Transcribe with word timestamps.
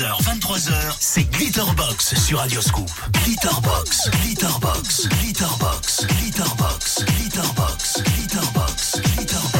22h, 0.00 0.22
23h, 0.22 0.96
c'est 0.98 1.24
Glitterbox 1.24 2.14
sur 2.14 2.38
Radioscoop. 2.38 2.88
Glitterbox, 3.22 4.08
Glitterbox, 4.22 5.08
Glitterbox, 5.08 6.06
Glitterbox, 6.06 7.04
Glitterbox, 7.04 7.04
Glitterbox, 7.04 8.02
Glitterbox, 8.02 9.00
Glitterbox. 9.02 9.59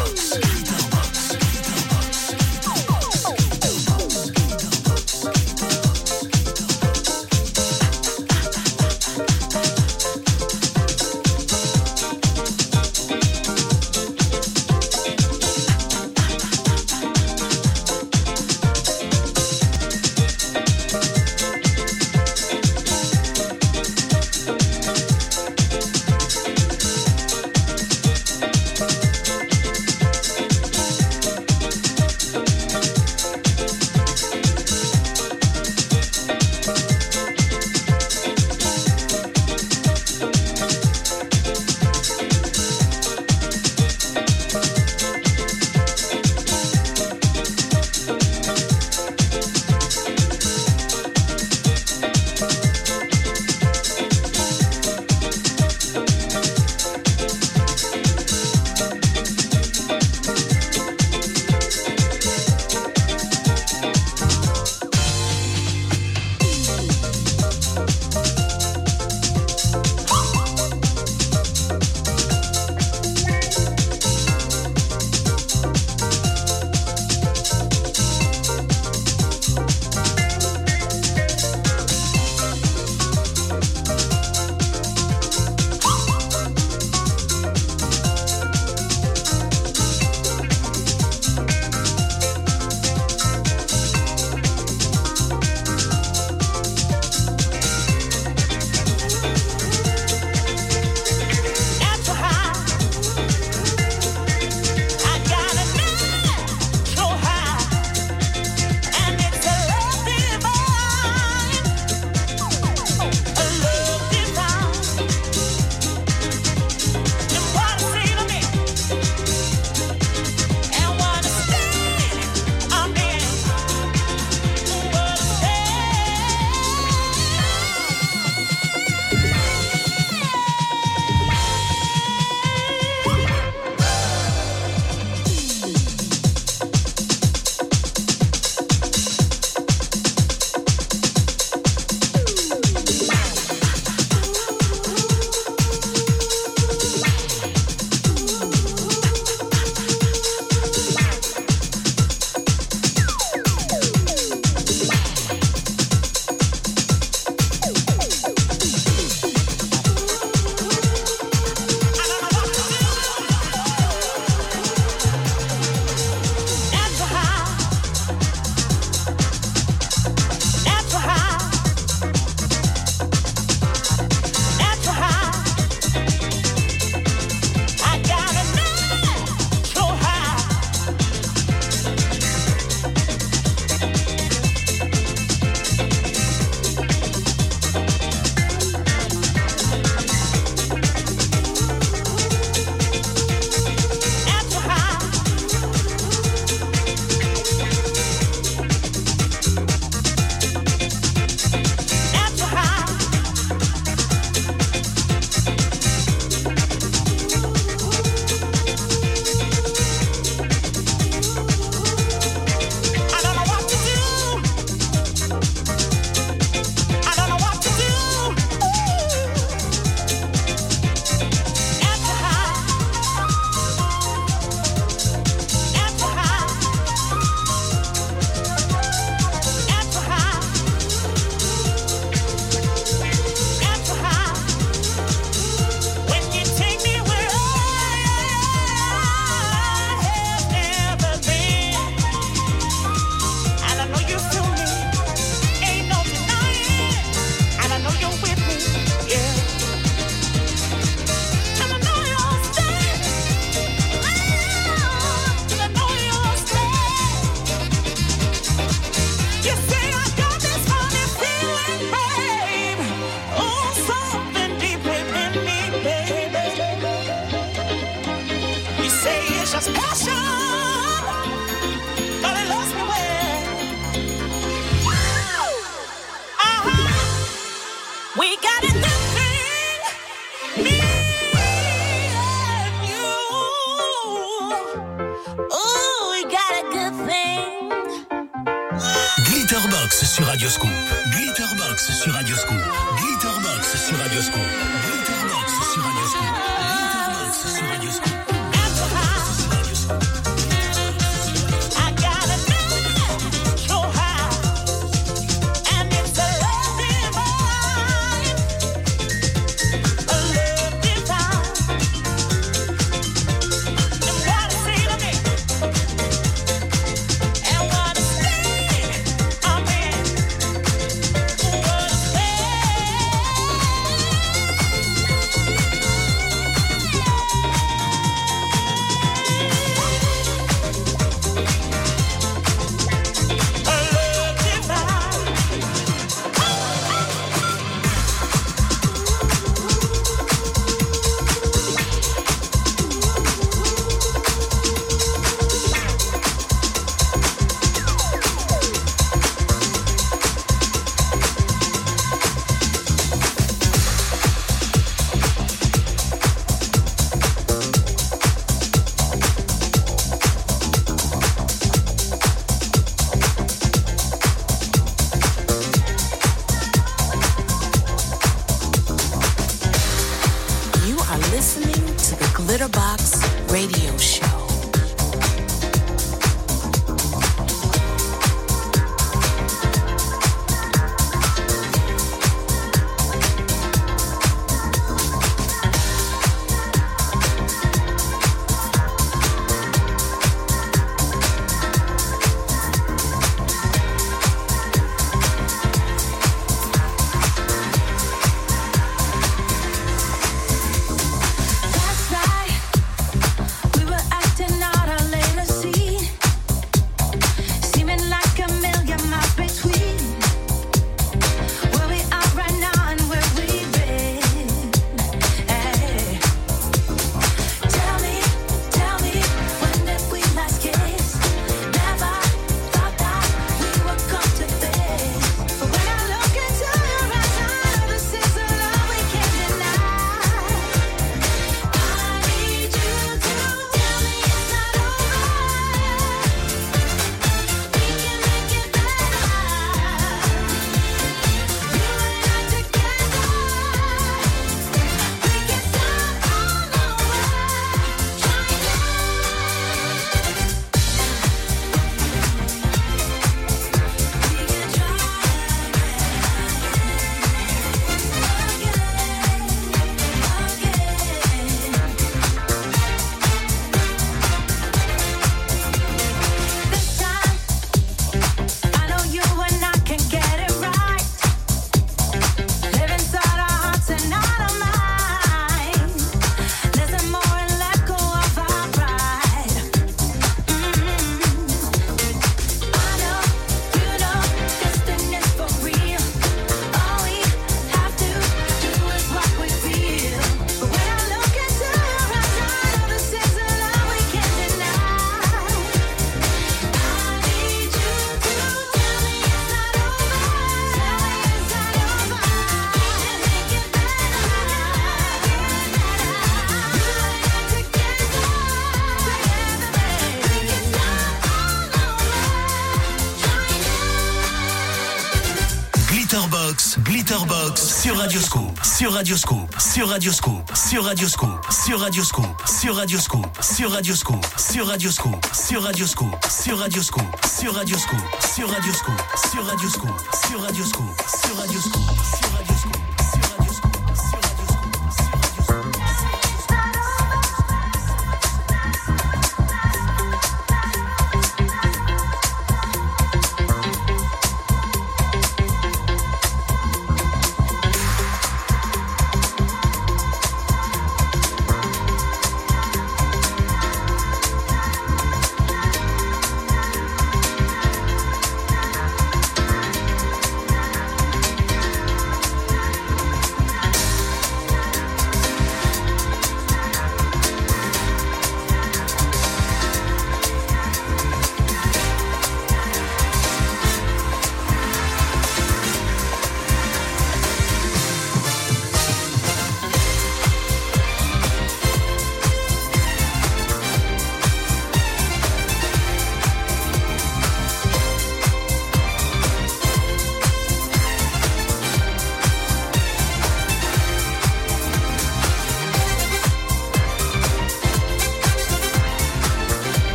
Radioscope, 519.00 519.59
sur 519.59 519.88
Radioscope, 519.88 520.54
sur 520.54 520.85
Radioscope, 520.85 521.50
sur 521.50 521.80
Radioscope, 521.80 522.42
sur 522.47 522.75
Radioscope, 522.76 523.42
sur 523.42 523.71
Radioscope, 523.71 524.26
sur 524.45 524.66
Radioscope, 524.66 525.26
sur 525.33 525.62
Radioscope, 525.62 526.26
sur 526.28 526.59
Radioscope, 526.59 527.07
sur 527.33 527.54
Radioscope, 527.54 527.97
sur 528.37 528.50
Radioscope, 528.50 528.92
sur 529.25 529.47
Radioscope, 529.47 529.90
sur 530.28 530.40
Radioscope, 530.42 531.02
sur 531.25 531.37
Radioscope, 531.38 532.20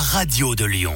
radio 0.00 0.54
de 0.54 0.64
Lyon. 0.64 0.94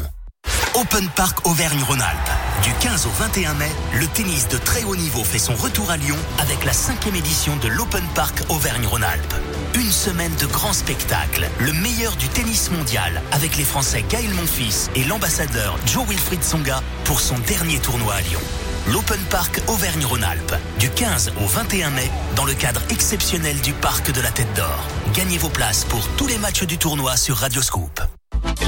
Open 0.74 1.08
Park 1.16 1.46
Auvergne-Rhône-Alpes. 1.46 2.30
Du 2.62 2.72
15 2.80 3.06
au 3.06 3.10
21 3.10 3.54
mai, 3.54 3.70
le 3.98 4.06
tennis 4.06 4.48
de 4.48 4.56
très 4.56 4.84
haut 4.84 4.96
niveau 4.96 5.24
fait 5.24 5.38
son 5.38 5.54
retour 5.54 5.90
à 5.90 5.96
Lyon 5.96 6.16
avec 6.38 6.64
la 6.64 6.72
cinquième 6.72 7.16
édition 7.16 7.56
de 7.56 7.68
l'Open 7.68 8.04
Park 8.14 8.42
Auvergne-Rhône-Alpes. 8.48 9.34
Une 9.74 9.90
semaine 9.90 10.34
de 10.36 10.46
grands 10.46 10.72
spectacles, 10.72 11.48
le 11.58 11.72
meilleur 11.72 12.16
du 12.16 12.28
tennis 12.28 12.70
mondial 12.70 13.22
avec 13.32 13.56
les 13.56 13.64
Français 13.64 14.04
Gaël 14.08 14.32
Monfils 14.34 14.90
et 14.94 15.04
l'ambassadeur 15.04 15.78
Joe 15.86 16.06
Wilfried 16.08 16.42
Songa 16.42 16.82
pour 17.04 17.20
son 17.20 17.38
dernier 17.40 17.78
tournoi 17.78 18.14
à 18.14 18.20
Lyon. 18.20 18.40
L'Open 18.88 19.20
Park 19.30 19.60
Auvergne-Rhône-Alpes, 19.68 20.54
du 20.78 20.90
15 20.90 21.32
au 21.42 21.46
21 21.46 21.90
mai, 21.90 22.10
dans 22.36 22.44
le 22.44 22.54
cadre 22.54 22.82
exceptionnel 22.90 23.60
du 23.60 23.72
Parc 23.72 24.12
de 24.12 24.20
la 24.20 24.30
Tête 24.30 24.52
d'Or. 24.54 24.88
Gagnez 25.14 25.38
vos 25.38 25.50
places 25.50 25.84
pour 25.84 26.06
tous 26.16 26.26
les 26.26 26.38
matchs 26.38 26.64
du 26.64 26.78
tournoi 26.78 27.16
sur 27.16 27.36
Radioscoop. 27.36 28.00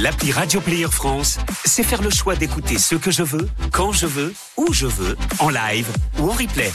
L'appli 0.00 0.32
Radio 0.32 0.60
Player 0.60 0.88
France, 0.90 1.38
c'est 1.64 1.84
faire 1.84 2.02
le 2.02 2.10
choix 2.10 2.34
d'écouter 2.34 2.78
ce 2.78 2.96
que 2.96 3.10
je 3.10 3.22
veux, 3.22 3.48
quand 3.70 3.92
je 3.92 4.06
veux, 4.06 4.34
où 4.56 4.72
je 4.72 4.86
veux, 4.86 5.16
en 5.38 5.48
live 5.50 5.86
ou 6.18 6.28
en 6.30 6.32
replay. 6.32 6.72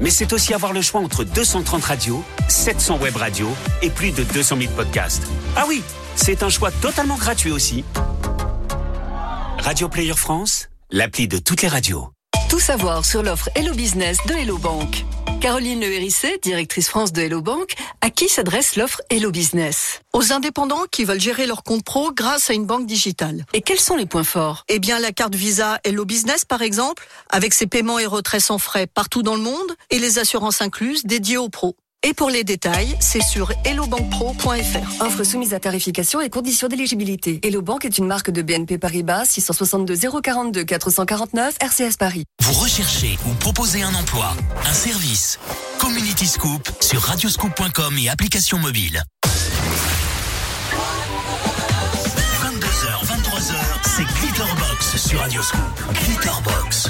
Mais 0.00 0.10
c'est 0.10 0.32
aussi 0.32 0.54
avoir 0.54 0.72
le 0.72 0.80
choix 0.80 1.00
entre 1.00 1.22
230 1.22 1.84
radios, 1.84 2.24
700 2.48 2.98
web 2.98 3.16
radios 3.16 3.54
et 3.82 3.90
plus 3.90 4.10
de 4.10 4.22
200 4.24 4.56
000 4.58 4.72
podcasts. 4.72 5.22
Ah 5.54 5.64
oui, 5.68 5.82
c'est 6.14 6.42
un 6.42 6.48
choix 6.48 6.70
totalement 6.70 7.16
gratuit 7.16 7.52
aussi. 7.52 7.84
Radio 9.58 9.88
Player 9.88 10.14
France, 10.14 10.68
l'appli 10.90 11.28
de 11.28 11.38
toutes 11.38 11.62
les 11.62 11.68
radios. 11.68 12.15
Tout 12.48 12.60
savoir 12.60 13.04
sur 13.04 13.24
l'offre 13.24 13.50
Hello 13.56 13.74
Business 13.74 14.18
de 14.26 14.34
Hello 14.34 14.56
Bank. 14.56 15.04
Caroline 15.40 15.80
Le 15.80 15.92
Hérissé, 15.92 16.38
directrice 16.42 16.88
France 16.88 17.12
de 17.12 17.20
Hello 17.20 17.42
Bank, 17.42 17.74
à 18.00 18.10
qui 18.10 18.28
s'adresse 18.28 18.76
l'offre 18.76 19.00
Hello 19.10 19.32
Business? 19.32 20.00
Aux 20.12 20.32
indépendants 20.32 20.84
qui 20.90 21.04
veulent 21.04 21.20
gérer 21.20 21.46
leur 21.46 21.64
compte 21.64 21.84
pro 21.84 22.12
grâce 22.12 22.48
à 22.48 22.54
une 22.54 22.64
banque 22.64 22.86
digitale. 22.86 23.44
Et 23.52 23.62
quels 23.62 23.80
sont 23.80 23.96
les 23.96 24.06
points 24.06 24.24
forts? 24.24 24.64
Eh 24.68 24.78
bien, 24.78 25.00
la 25.00 25.10
carte 25.10 25.34
Visa 25.34 25.80
Hello 25.82 26.04
Business, 26.04 26.44
par 26.44 26.62
exemple, 26.62 27.08
avec 27.30 27.52
ses 27.52 27.66
paiements 27.66 27.98
et 27.98 28.06
retraits 28.06 28.40
sans 28.40 28.58
frais 28.58 28.86
partout 28.86 29.24
dans 29.24 29.34
le 29.34 29.42
monde 29.42 29.74
et 29.90 29.98
les 29.98 30.18
assurances 30.20 30.62
incluses 30.62 31.04
dédiées 31.04 31.38
aux 31.38 31.48
pros. 31.48 31.76
Et 32.06 32.14
pour 32.14 32.30
les 32.30 32.44
détails, 32.44 32.94
c'est 33.00 33.20
sur 33.20 33.50
hellobankpro.fr. 33.64 35.02
Offre 35.02 35.24
soumise 35.24 35.54
à 35.54 35.58
tarification 35.58 36.20
et 36.20 36.30
conditions 36.30 36.68
d'éligibilité. 36.68 37.40
Hello 37.42 37.62
Bank 37.62 37.84
est 37.84 37.98
une 37.98 38.06
marque 38.06 38.30
de 38.30 38.42
BNP 38.42 38.78
Paribas 38.78 39.24
662 39.24 39.96
042 40.22 40.62
449 40.62 41.56
RCS 41.60 41.96
Paris. 41.98 42.22
Vous 42.42 42.52
recherchez 42.52 43.18
ou 43.28 43.34
proposez 43.34 43.82
un 43.82 43.92
emploi, 43.92 44.36
un 44.64 44.72
service 44.72 45.40
Community 45.80 46.28
Scoop 46.28 46.70
sur 46.80 47.02
radioscoop.com 47.02 47.98
et 47.98 48.08
application 48.08 48.58
mobile. 48.58 49.02
22h, 52.40 53.04
23h, 53.04 53.56
c'est 53.82 54.06
Glitterbox 54.20 54.96
sur 54.96 55.18
Radioscoop. 55.18 55.60
Glitterbox. 56.04 56.85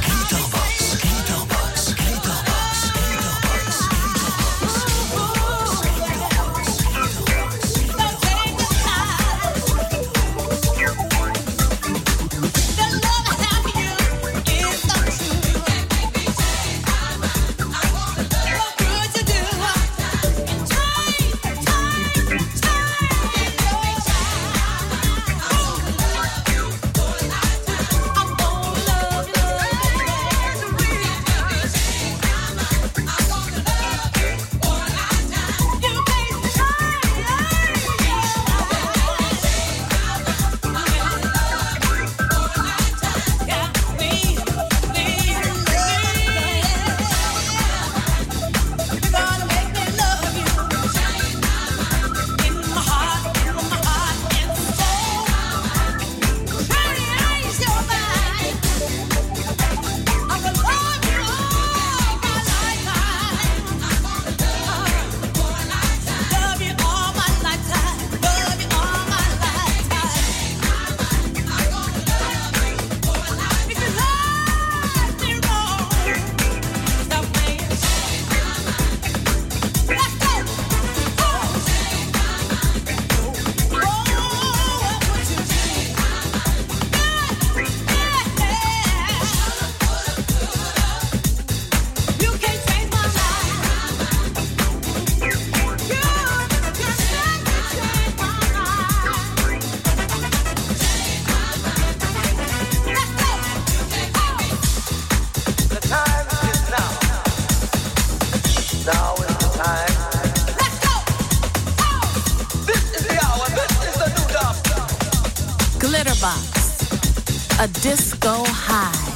Disco 117.81 118.45
high. 118.47 119.16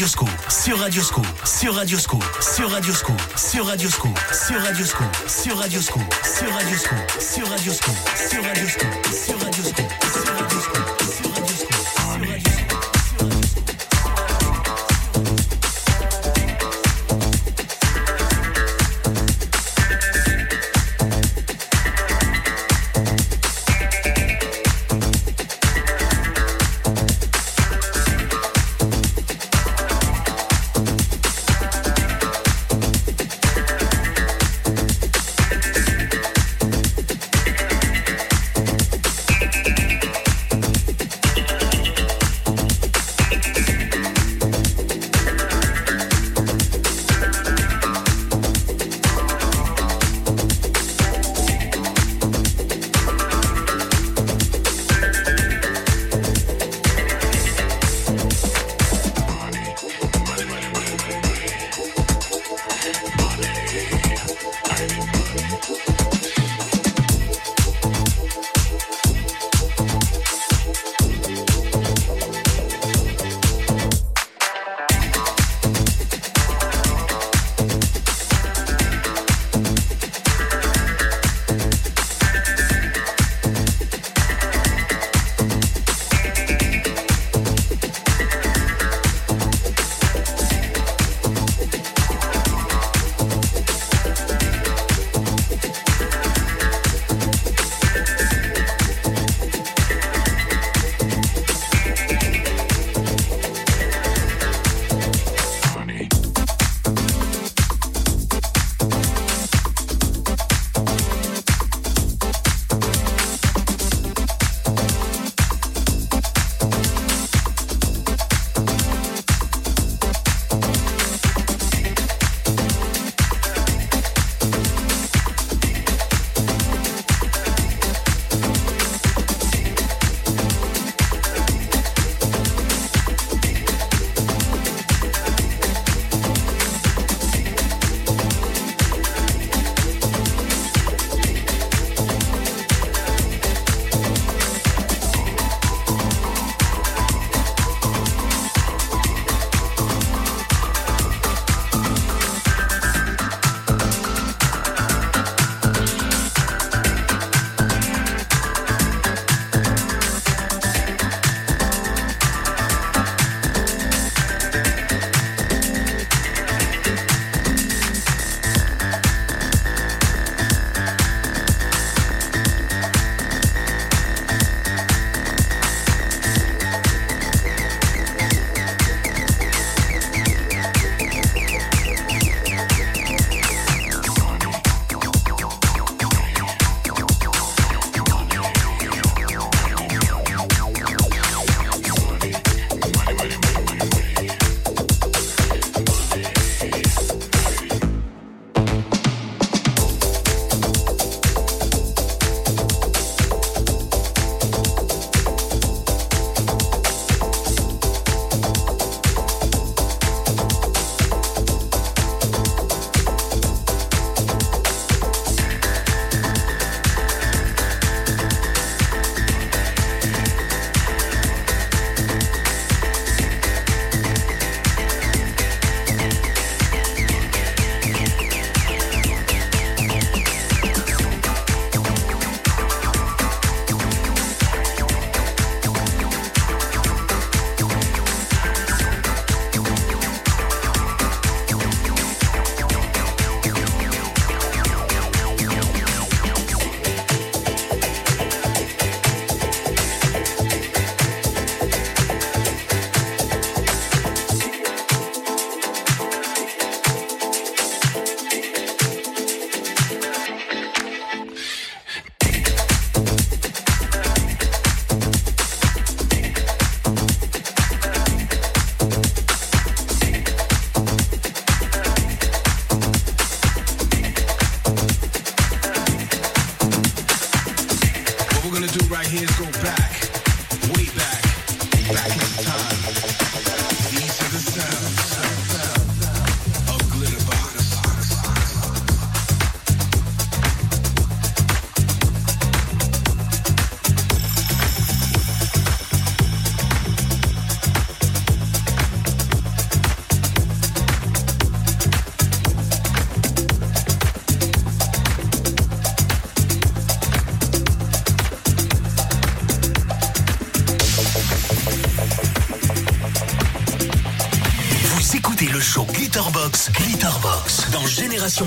Sur 0.00 0.06
Radioscoop, 0.06 0.30
sur 0.48 0.78
Radioscoop, 0.78 1.26
sur 1.44 1.74
Radioscoop, 1.74 2.22
sur 2.40 2.70
Radioscoop, 2.70 3.20
sur 3.36 3.66
Radioscoop, 3.66 4.18
sur 4.32 4.60
Radioscoop, 4.62 5.18
sur 5.28 5.58
Radioscoop, 5.58 6.14
sur 6.24 6.52
Radioscoop, 6.54 7.20
sur 7.20 7.48
Radioscoop, 7.50 7.94
sur 8.18 8.42
Radioscoop, 8.42 8.42
sur 8.42 8.42
Radioscoop, 8.42 9.06
sur 9.12 9.40
Radioscoop, 9.40 9.99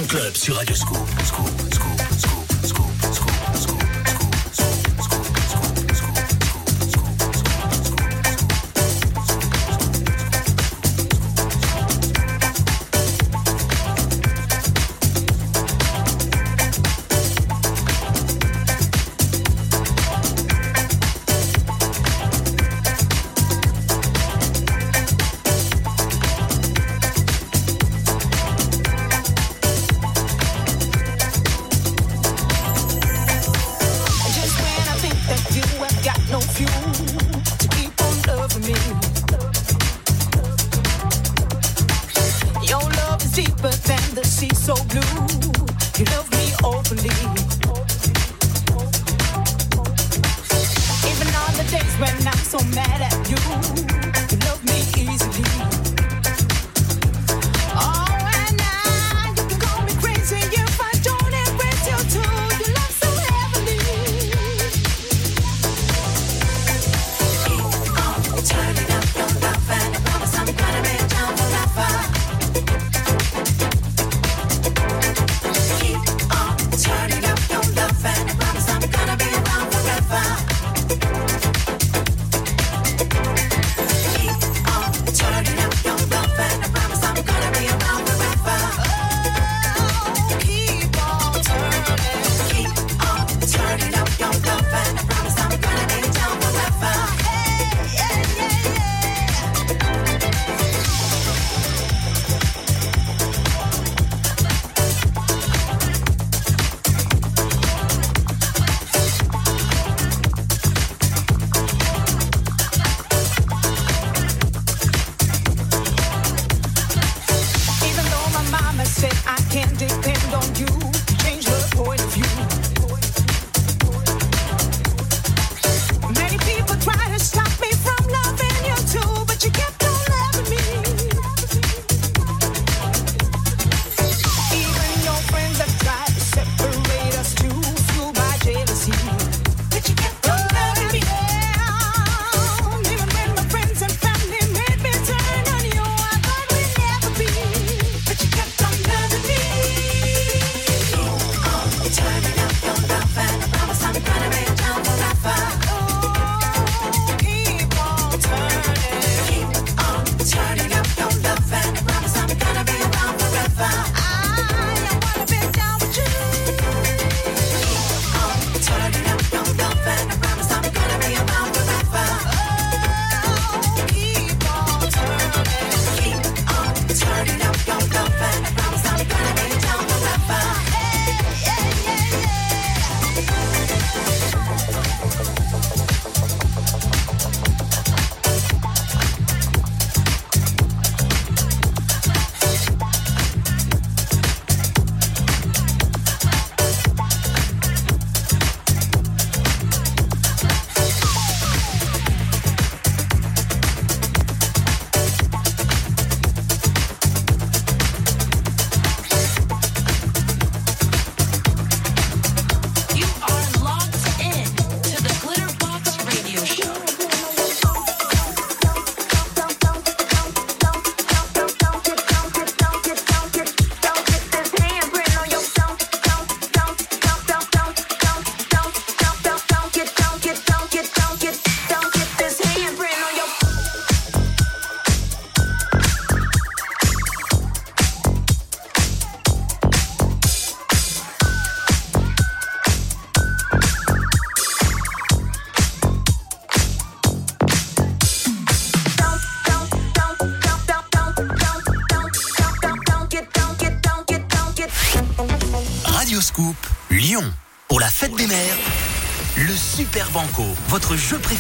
Club 0.02 0.36
sur 0.36 0.56
Radio 0.56 0.76
Scoop. 0.76 1.22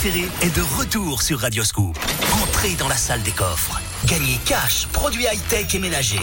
est 0.05 0.53
de 0.53 0.61
retour 0.77 1.21
sur 1.21 1.39
Radio 1.39 1.61
Radioscoop. 1.61 1.97
Entrez 2.43 2.75
dans 2.77 2.89
la 2.89 2.97
salle 2.97 3.21
des 3.23 3.31
coffres. 3.31 3.79
Gagnez 4.05 4.37
cash, 4.43 4.87
produits 4.87 5.23
high-tech 5.23 5.73
et 5.75 5.79
ménagers. 5.79 6.19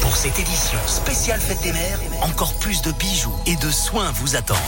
Pour 0.00 0.16
cette 0.16 0.38
édition 0.38 0.78
spéciale 0.86 1.40
Fête 1.40 1.60
des 1.62 1.72
Mères, 1.72 1.98
encore 2.22 2.56
plus 2.60 2.82
de 2.82 2.92
bijoux 2.92 3.34
et 3.46 3.56
de 3.56 3.68
soins 3.68 4.12
vous 4.12 4.36
attendent. 4.36 4.58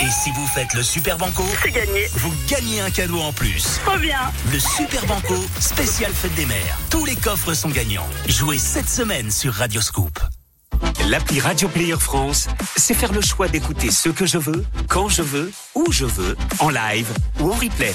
Et 0.00 0.08
si 0.22 0.30
vous 0.30 0.46
faites 0.46 0.74
le 0.74 0.84
Super 0.84 1.18
Banco, 1.18 1.42
c'est 1.60 1.72
gagné. 1.72 2.08
Vous 2.14 2.32
gagnez 2.46 2.80
un 2.82 2.90
cadeau 2.90 3.18
en 3.18 3.32
plus. 3.32 3.80
Trop 3.84 3.98
bien. 3.98 4.20
Le 4.52 4.60
Super 4.60 5.04
Banco, 5.06 5.34
spécial 5.58 6.12
Fête 6.12 6.36
des 6.36 6.46
Mères. 6.46 6.78
Tous 6.90 7.04
les 7.04 7.16
coffres 7.16 7.54
sont 7.54 7.70
gagnants. 7.70 8.06
Jouez 8.28 8.58
cette 8.58 8.88
semaine 8.88 9.32
sur 9.32 9.52
Radio 9.54 9.80
Radioscoop. 9.80 10.20
L'appli 11.08 11.40
Radio 11.40 11.68
Player 11.68 11.98
France, 11.98 12.46
c'est 12.76 12.94
faire 12.94 13.12
le 13.12 13.22
choix 13.22 13.48
d'écouter 13.48 13.90
ce 13.90 14.08
que 14.08 14.24
je 14.24 14.38
veux, 14.38 14.64
quand 14.88 15.08
je 15.08 15.22
veux 15.22 15.50
où 15.86 15.92
je 15.92 16.04
veux, 16.04 16.36
en 16.58 16.70
live 16.70 17.08
ou 17.40 17.50
en 17.50 17.54
replay. 17.54 17.94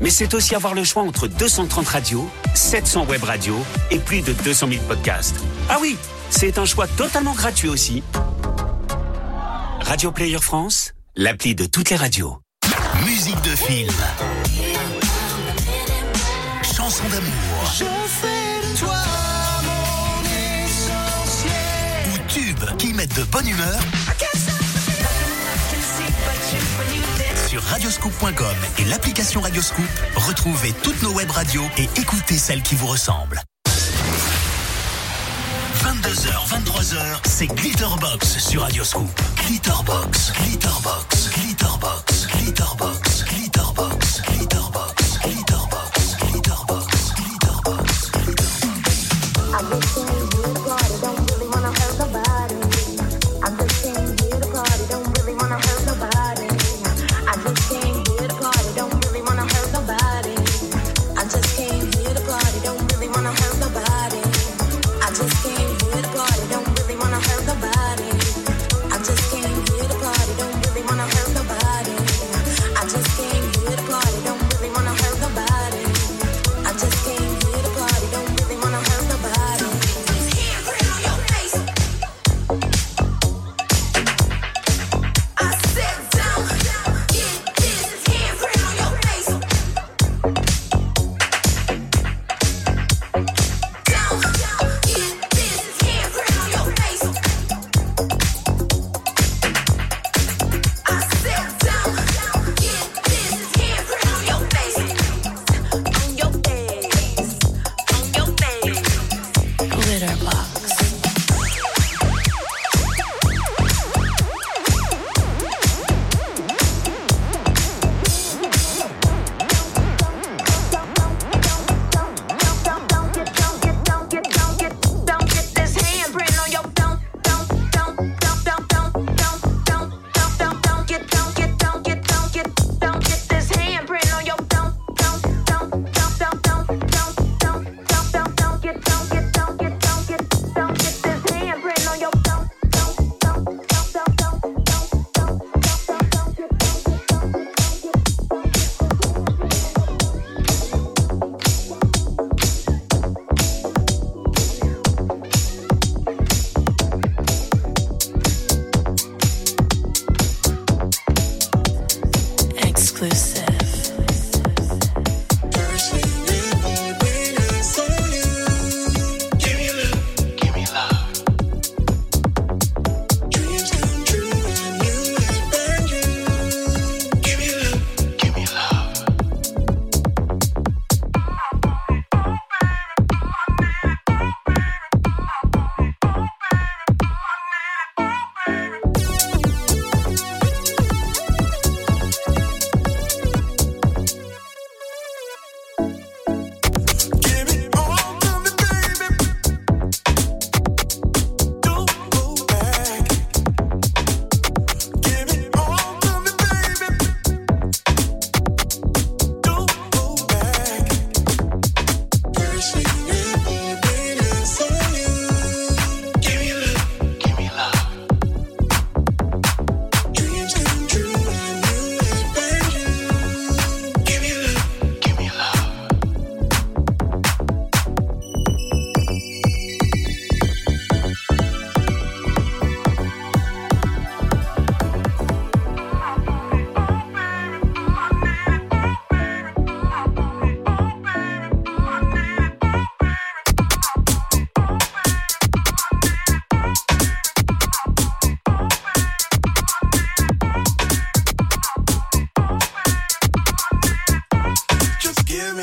Mais 0.00 0.10
c'est 0.10 0.34
aussi 0.34 0.54
avoir 0.54 0.74
le 0.74 0.84
choix 0.84 1.02
entre 1.02 1.28
230 1.28 1.88
radios, 1.88 2.28
700 2.54 3.06
web 3.06 3.22
radios 3.22 3.64
et 3.90 3.98
plus 3.98 4.22
de 4.22 4.32
200 4.32 4.68
000 4.68 4.82
podcasts. 4.84 5.36
Ah 5.68 5.78
oui, 5.80 5.96
c'est 6.30 6.58
un 6.58 6.64
choix 6.64 6.86
totalement 6.86 7.34
gratuit 7.34 7.68
aussi. 7.68 8.02
Radio 9.80 10.10
Player 10.12 10.38
France, 10.40 10.92
l'appli 11.16 11.54
de 11.54 11.66
toutes 11.66 11.90
les 11.90 11.96
radios. 11.96 12.38
Musique 13.04 13.40
de 13.42 13.50
film. 13.50 13.92
Chanson 16.62 17.04
d'amour. 17.04 17.72
Je 17.78 17.84
fais 18.08 18.68
de 18.72 18.78
toi 18.78 18.96
mon 19.64 20.64
essentiel. 20.64 21.52
Ou 22.12 22.18
tubes 22.28 22.76
qui 22.78 22.92
mettent 22.94 23.16
de 23.16 23.24
bonne 23.24 23.48
humeur 23.48 23.80
radioscoop.com 27.72 28.56
et 28.78 28.84
l'application 28.84 29.40
Radioscoop. 29.40 29.88
Retrouvez 30.16 30.74
toutes 30.82 31.02
nos 31.02 31.14
web 31.14 31.30
radios 31.30 31.64
et 31.78 31.88
écoutez 31.98 32.36
celles 32.36 32.60
qui 32.60 32.74
vous 32.74 32.86
ressemblent. 32.86 33.40
22h, 35.80 36.48
23h, 36.50 37.20
c'est 37.26 37.46
Glitterbox 37.46 38.38
sur 38.38 38.60
Radioscoop. 38.60 39.08
Glitterbox, 39.46 40.32
Glitterbox, 40.34 41.30
Glitterbox, 41.30 42.26
Glitterbox, 42.28 43.24
Glitterbox, 43.24 44.22
Glitterbox, 44.22 44.61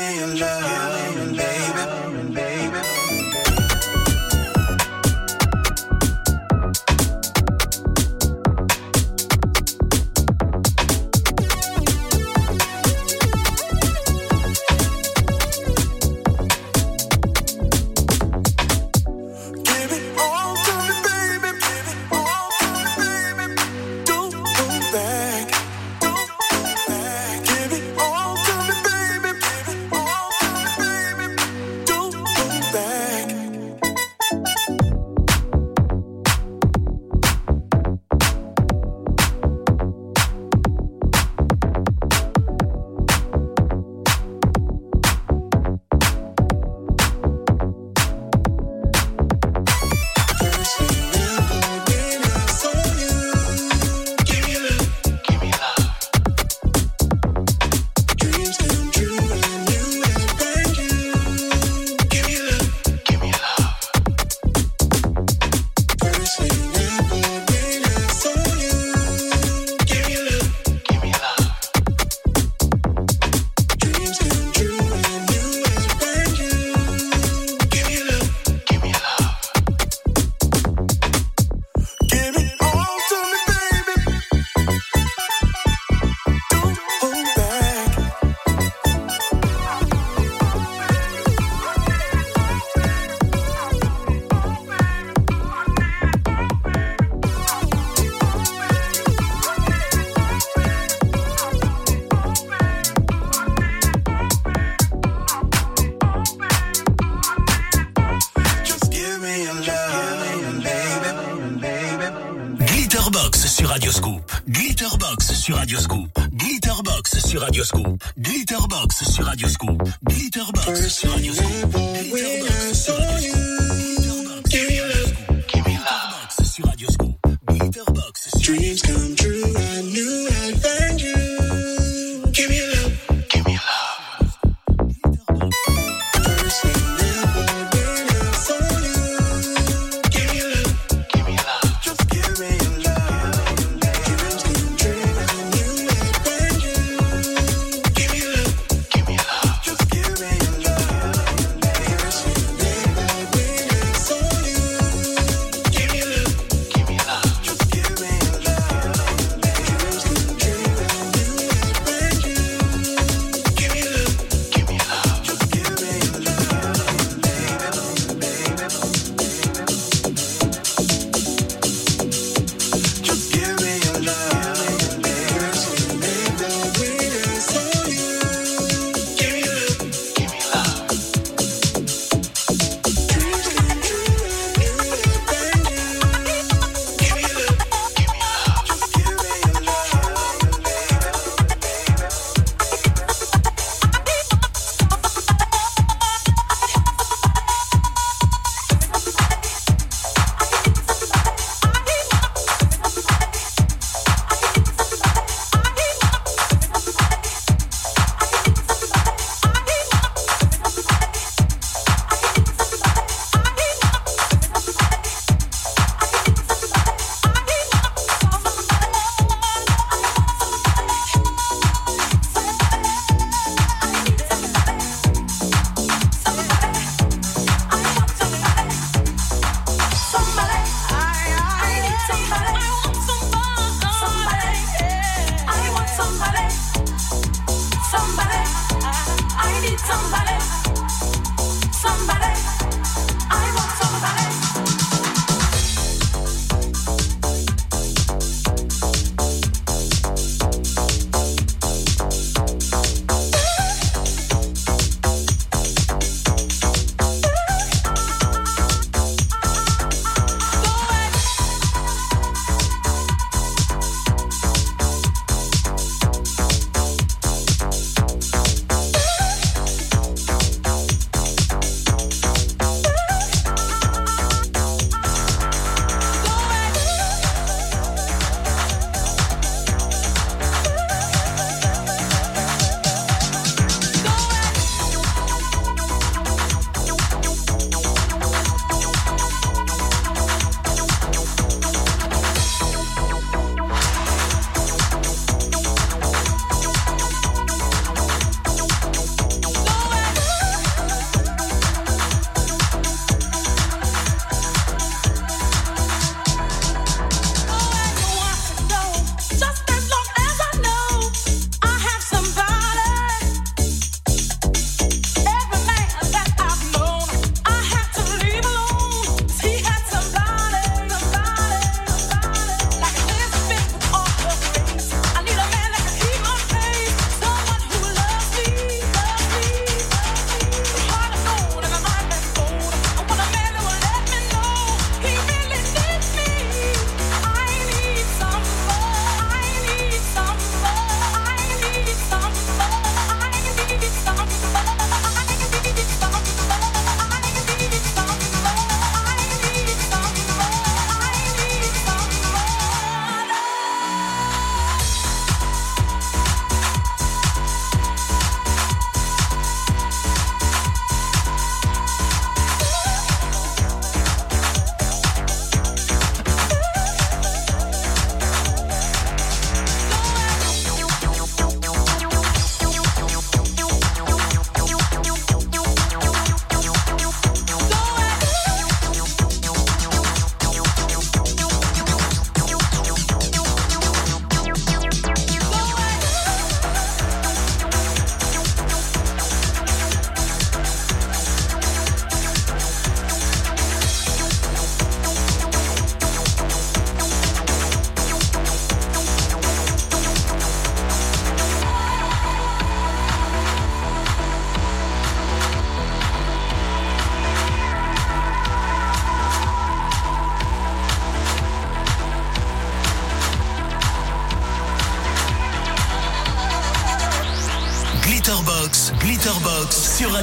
me 0.00 0.18
your 0.18 0.28
love, 0.28 0.79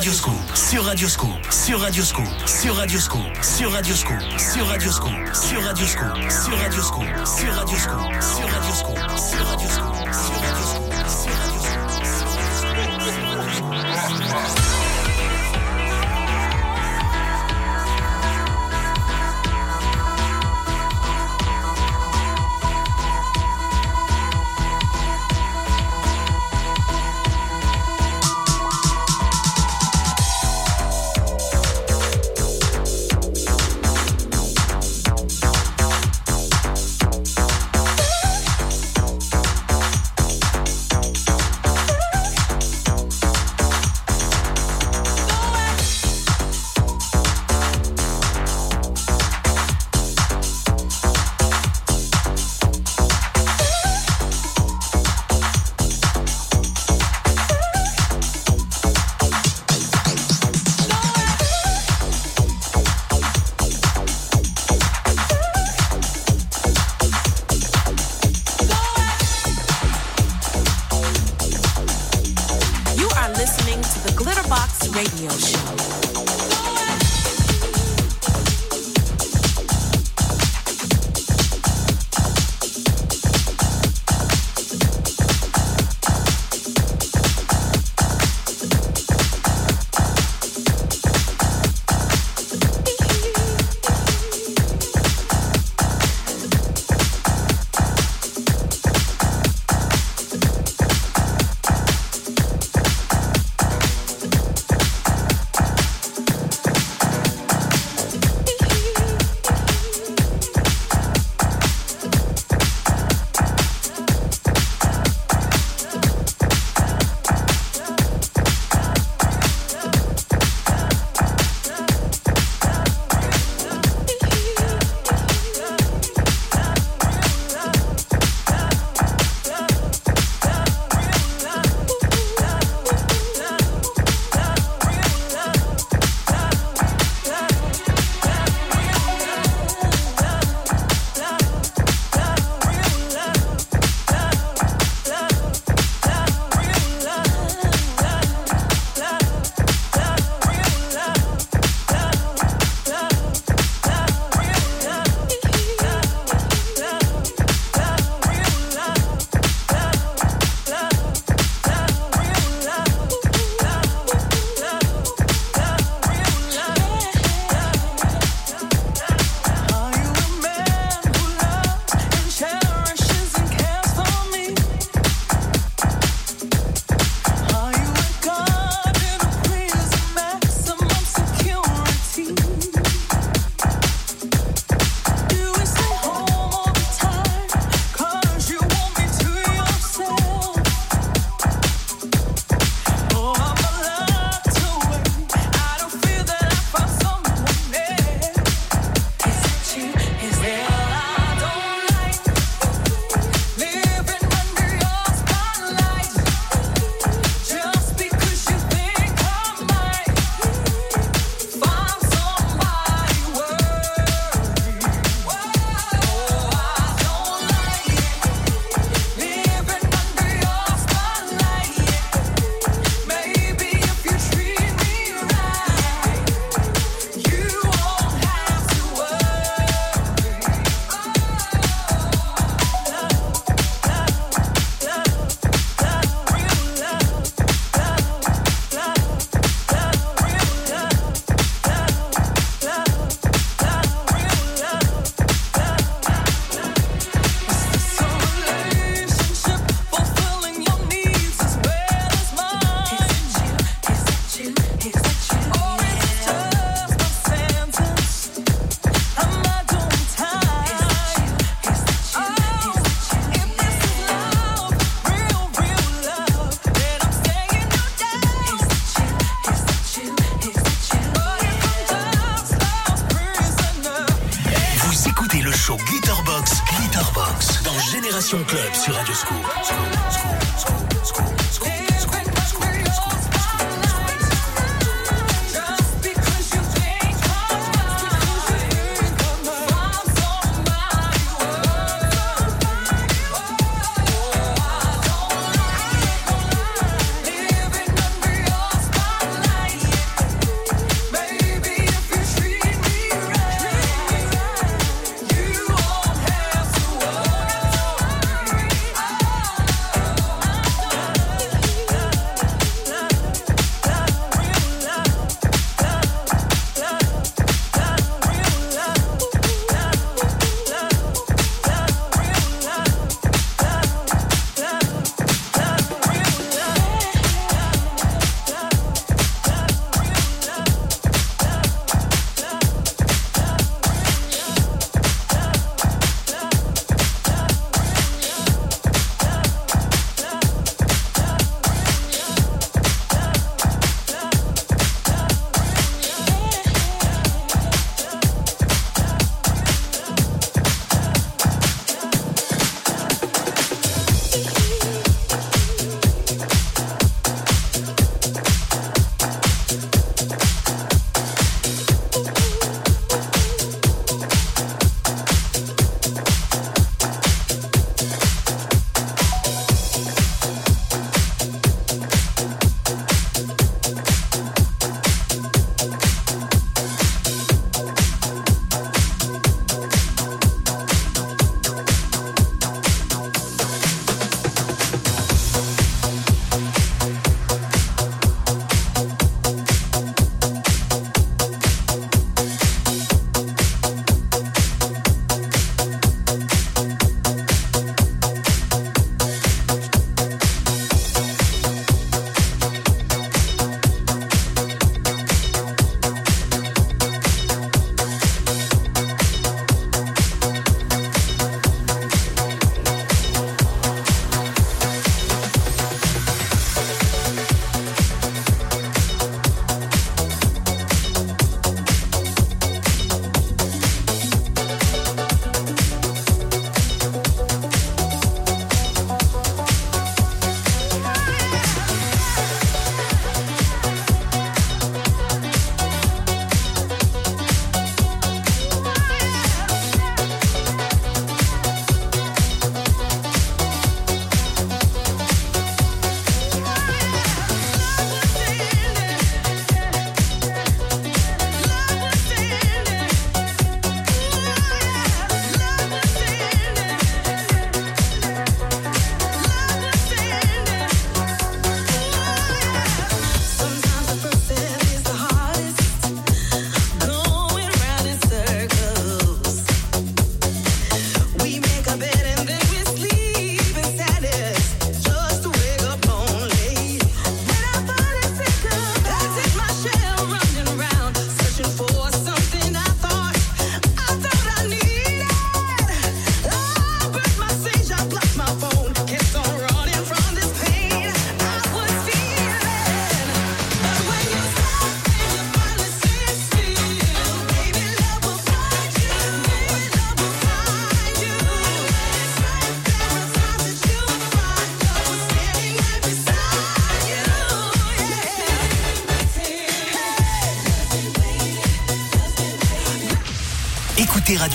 Glitterbox 0.07 0.55
sur 0.55 0.83
Radioscoop, 0.85 1.51
sur 1.51 1.79
Radioscoop, 1.81 2.23
sur 2.45 2.75
Radioscoop, 2.75 3.43
sur 3.43 3.71
Radioscoop, 3.71 4.21
sur 4.37 4.65
Radioscoop, 4.67 5.11
sur 5.33 5.61
Radioscoop, 5.63 6.31
sur 6.31 6.57
Radioscoop, 6.57 7.03
sur 7.25 7.53
Radioscoop, 7.53 8.05
sur 8.21 8.47
Radioscoop, 8.47 8.97
sur 9.19 9.45
Radioscoop, 9.45 9.69
sur 9.69 9.86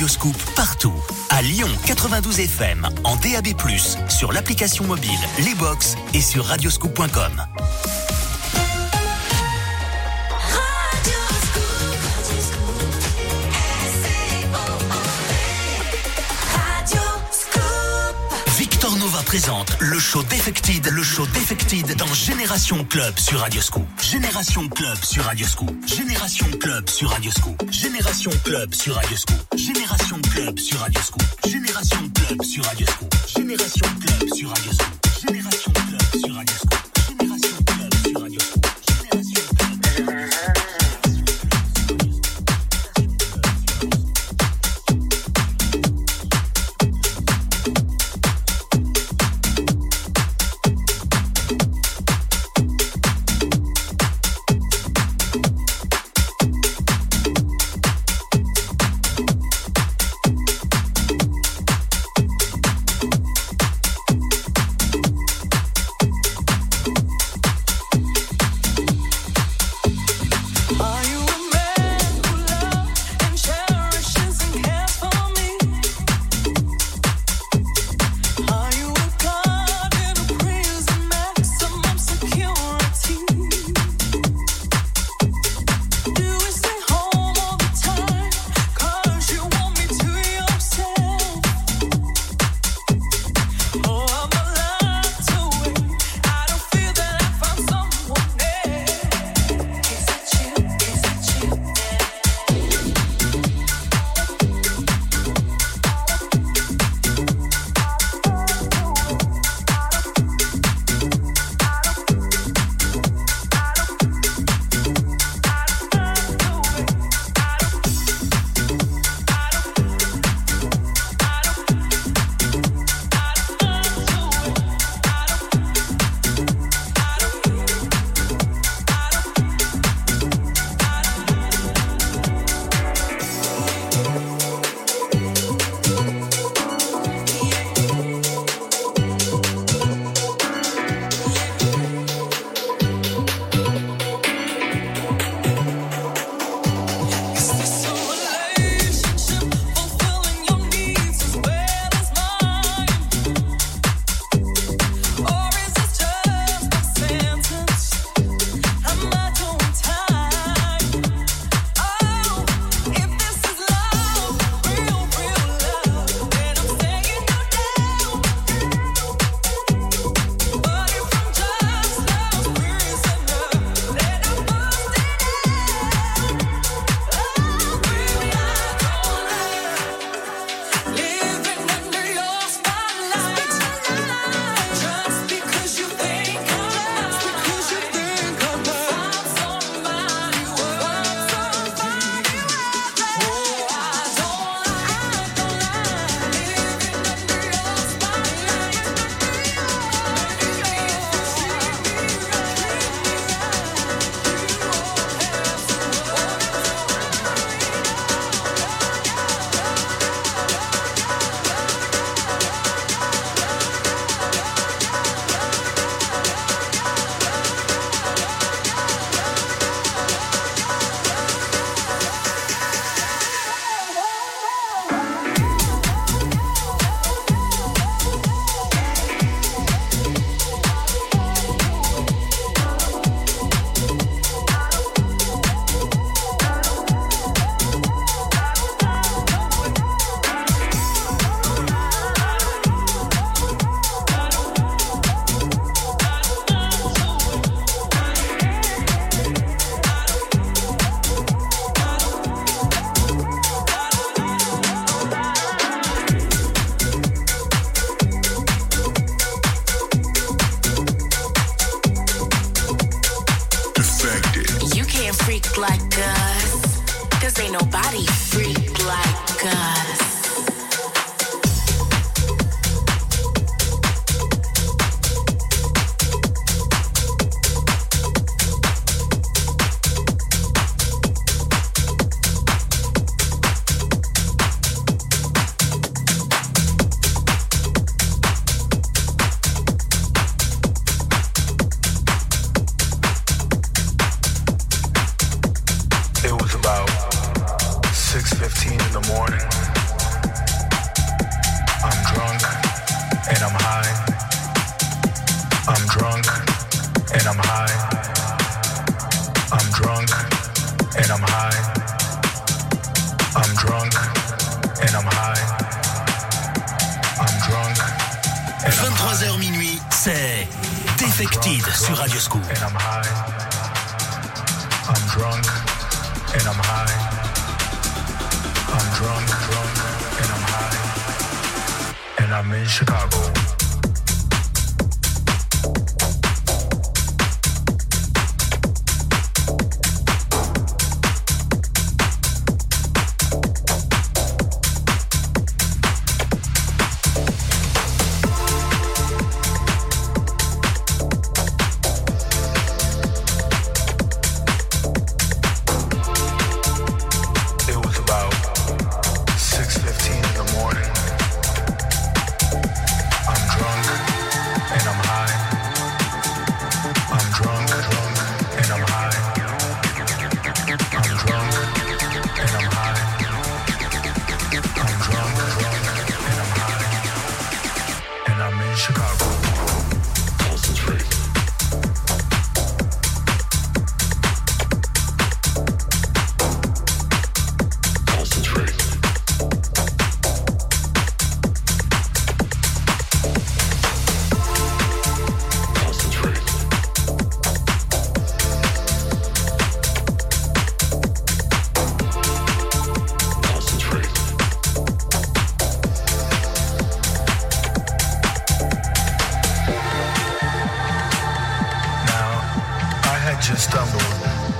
Radioscoop 0.03 0.37
partout. 0.57 0.93
À 1.31 1.43
Lyon 1.43 1.69
92 1.87 2.41
FM, 2.41 2.89
en 3.05 3.15
DAB+, 3.15 3.47
sur 4.09 4.33
l'application 4.33 4.85
mobile, 4.85 5.11
les 5.45 5.55
box 5.55 5.95
et 6.13 6.21
sur 6.21 6.45
radioscoop.com. 6.45 7.52
show 20.03 20.23
Defected, 20.25 20.85
le 20.91 21.03
show 21.03 21.25
Defected 21.27 21.97
dans 21.97 22.13
Génération 22.13 22.85
Club 22.85 23.17
sur 23.19 23.39
Radioscoop. 23.39 23.87
Génération 24.01 24.69
Club 24.69 24.97
sur 25.05 25.23
Radioscoop. 25.25 25.71
Génération 25.87 26.47
Club 26.59 26.91
sur 26.91 27.09
Radioscoop. 27.11 27.71
Génération 27.71 28.31
Club 28.45 28.75
sur 28.75 28.97
Radioscoop. 28.97 29.37
Génération 29.57 30.21
Club 30.35 30.59
sur 30.59 30.81
Radioscoop. 30.81 31.23
Génération 31.47 32.11
Club 32.15 32.43
sur 32.43 32.65
Radioscoop. 32.65 33.15
Génération 33.37 33.87
Club 34.01 34.35
sur 34.35 34.49
Radioscoop. 34.49 35.07
Génération 35.25 35.73
Club 35.73 36.21
sur 36.21 36.35
Radioscoop. 36.35 36.82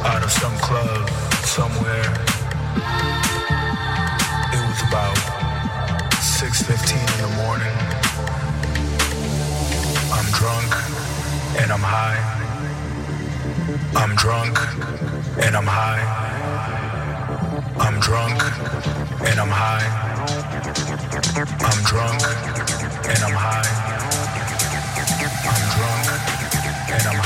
out 0.05 0.23
of 0.23 0.31
some 0.31 0.57
club 0.59 1.09
somewhere. 1.45 2.13
It 4.53 4.63
was 4.69 4.81
about 4.89 5.17
6.15 6.19 6.99
in 6.99 7.19
the 7.23 7.33
morning. 7.43 7.77
I'm 10.13 10.29
drunk 10.39 10.71
and 11.61 11.73
I'm 11.73 11.81
high. 11.81 12.21
I'm 13.97 14.15
drunk 14.17 14.59
and 15.45 15.57
I'm 15.57 15.67
high. 15.67 16.05
I'm 17.79 18.01
drunk 18.01 18.41
and 19.29 19.41
I'm 19.41 19.49
high. 19.49 19.89
I'm 21.69 21.83
drunk 21.85 22.23
and 23.09 23.21
I'm 23.25 23.37
high. 23.47 23.73
I'm 25.45 25.63
drunk 25.75 26.07
and 26.91 27.07
I'm 27.09 27.17
high. 27.17 27.22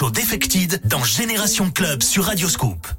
Show 0.00 0.10
dans 0.84 1.04
Génération 1.04 1.70
Club 1.70 2.02
sur 2.02 2.24
Radioscoop. 2.24 2.89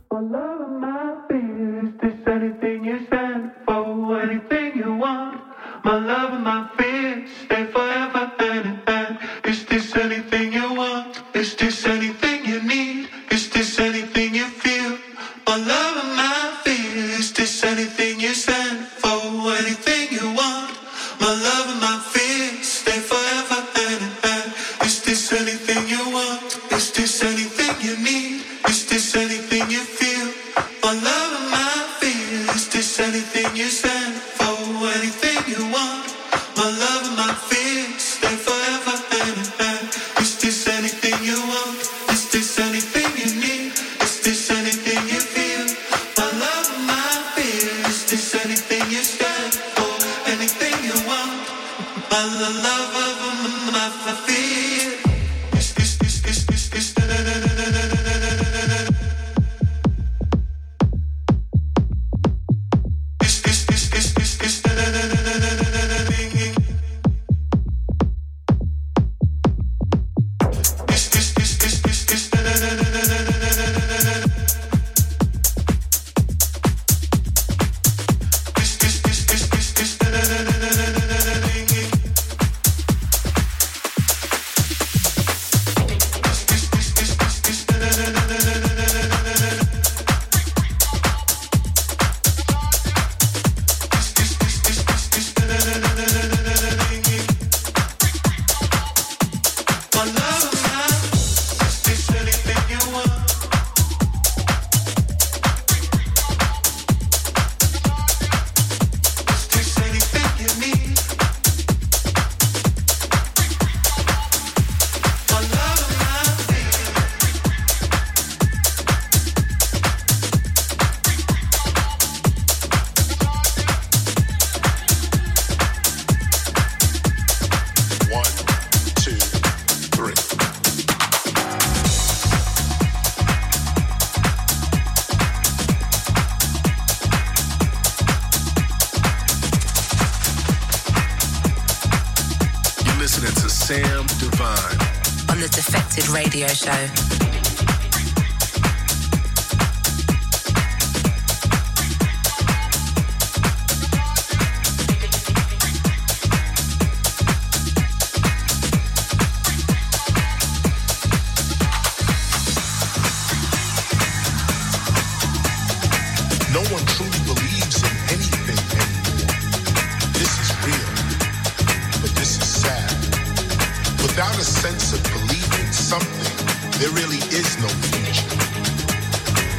Without 174.22 174.38
a 174.38 174.46
sense 174.46 174.94
of 174.94 175.02
belief 175.02 175.50
in 175.60 175.74
something, 175.74 176.36
there 176.78 176.92
really 176.92 177.18
is 177.34 177.58
no 177.58 177.68
future. 177.90 178.30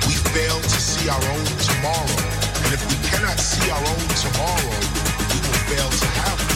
We 0.07 0.15
fail 0.31 0.61
to 0.61 0.79
see 0.81 1.09
our 1.09 1.21
own 1.35 1.45
tomorrow, 1.59 2.07
and 2.63 2.73
if 2.73 2.87
we 2.89 2.95
cannot 3.11 3.41
see 3.41 3.69
our 3.73 3.81
own 3.81 4.07
tomorrow, 4.23 4.71
we 5.35 5.39
will 5.43 5.59
fail 5.67 5.91
to 5.91 6.07
have 6.23 6.39
it. 6.39 6.51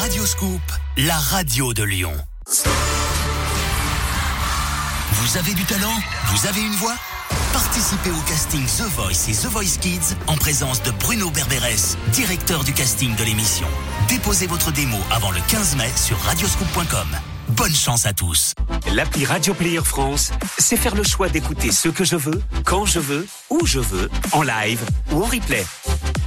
Radio 0.00 0.24
Scoop, 0.24 0.62
la 0.96 1.18
radio 1.18 1.74
de 1.74 1.82
Lyon. 1.82 2.16
Vous 5.12 5.36
avez 5.36 5.52
du 5.52 5.64
talent? 5.66 6.00
Vous 6.28 6.46
avez 6.46 6.62
une 6.62 6.76
voix? 6.76 6.96
Participez 7.72 8.10
au 8.10 8.20
casting 8.28 8.66
The 8.66 8.82
Voice 8.94 9.30
et 9.30 9.32
The 9.32 9.46
Voice 9.46 9.78
Kids 9.80 10.14
en 10.26 10.36
présence 10.36 10.82
de 10.82 10.90
Bruno 10.90 11.30
Berberes, 11.30 11.96
directeur 12.12 12.64
du 12.64 12.74
casting 12.74 13.16
de 13.16 13.24
l'émission. 13.24 13.66
Déposez 14.10 14.46
votre 14.46 14.70
démo 14.72 14.98
avant 15.10 15.30
le 15.30 15.40
15 15.48 15.76
mai 15.76 15.90
sur 15.96 16.18
radioscoop.com. 16.18 17.08
Bonne 17.48 17.74
chance 17.74 18.04
à 18.04 18.12
tous. 18.12 18.52
L'appli 18.92 19.24
Radio 19.24 19.54
Player 19.54 19.80
France, 19.82 20.32
c'est 20.58 20.76
faire 20.76 20.94
le 20.94 21.02
choix 21.02 21.30
d'écouter 21.30 21.72
ce 21.72 21.88
que 21.88 22.04
je 22.04 22.16
veux, 22.16 22.42
quand 22.66 22.84
je 22.84 22.98
veux, 22.98 23.26
où 23.48 23.64
je 23.64 23.80
veux, 23.80 24.10
en 24.32 24.42
live 24.42 24.84
ou 25.10 25.22
en 25.22 25.26
replay. 25.26 25.64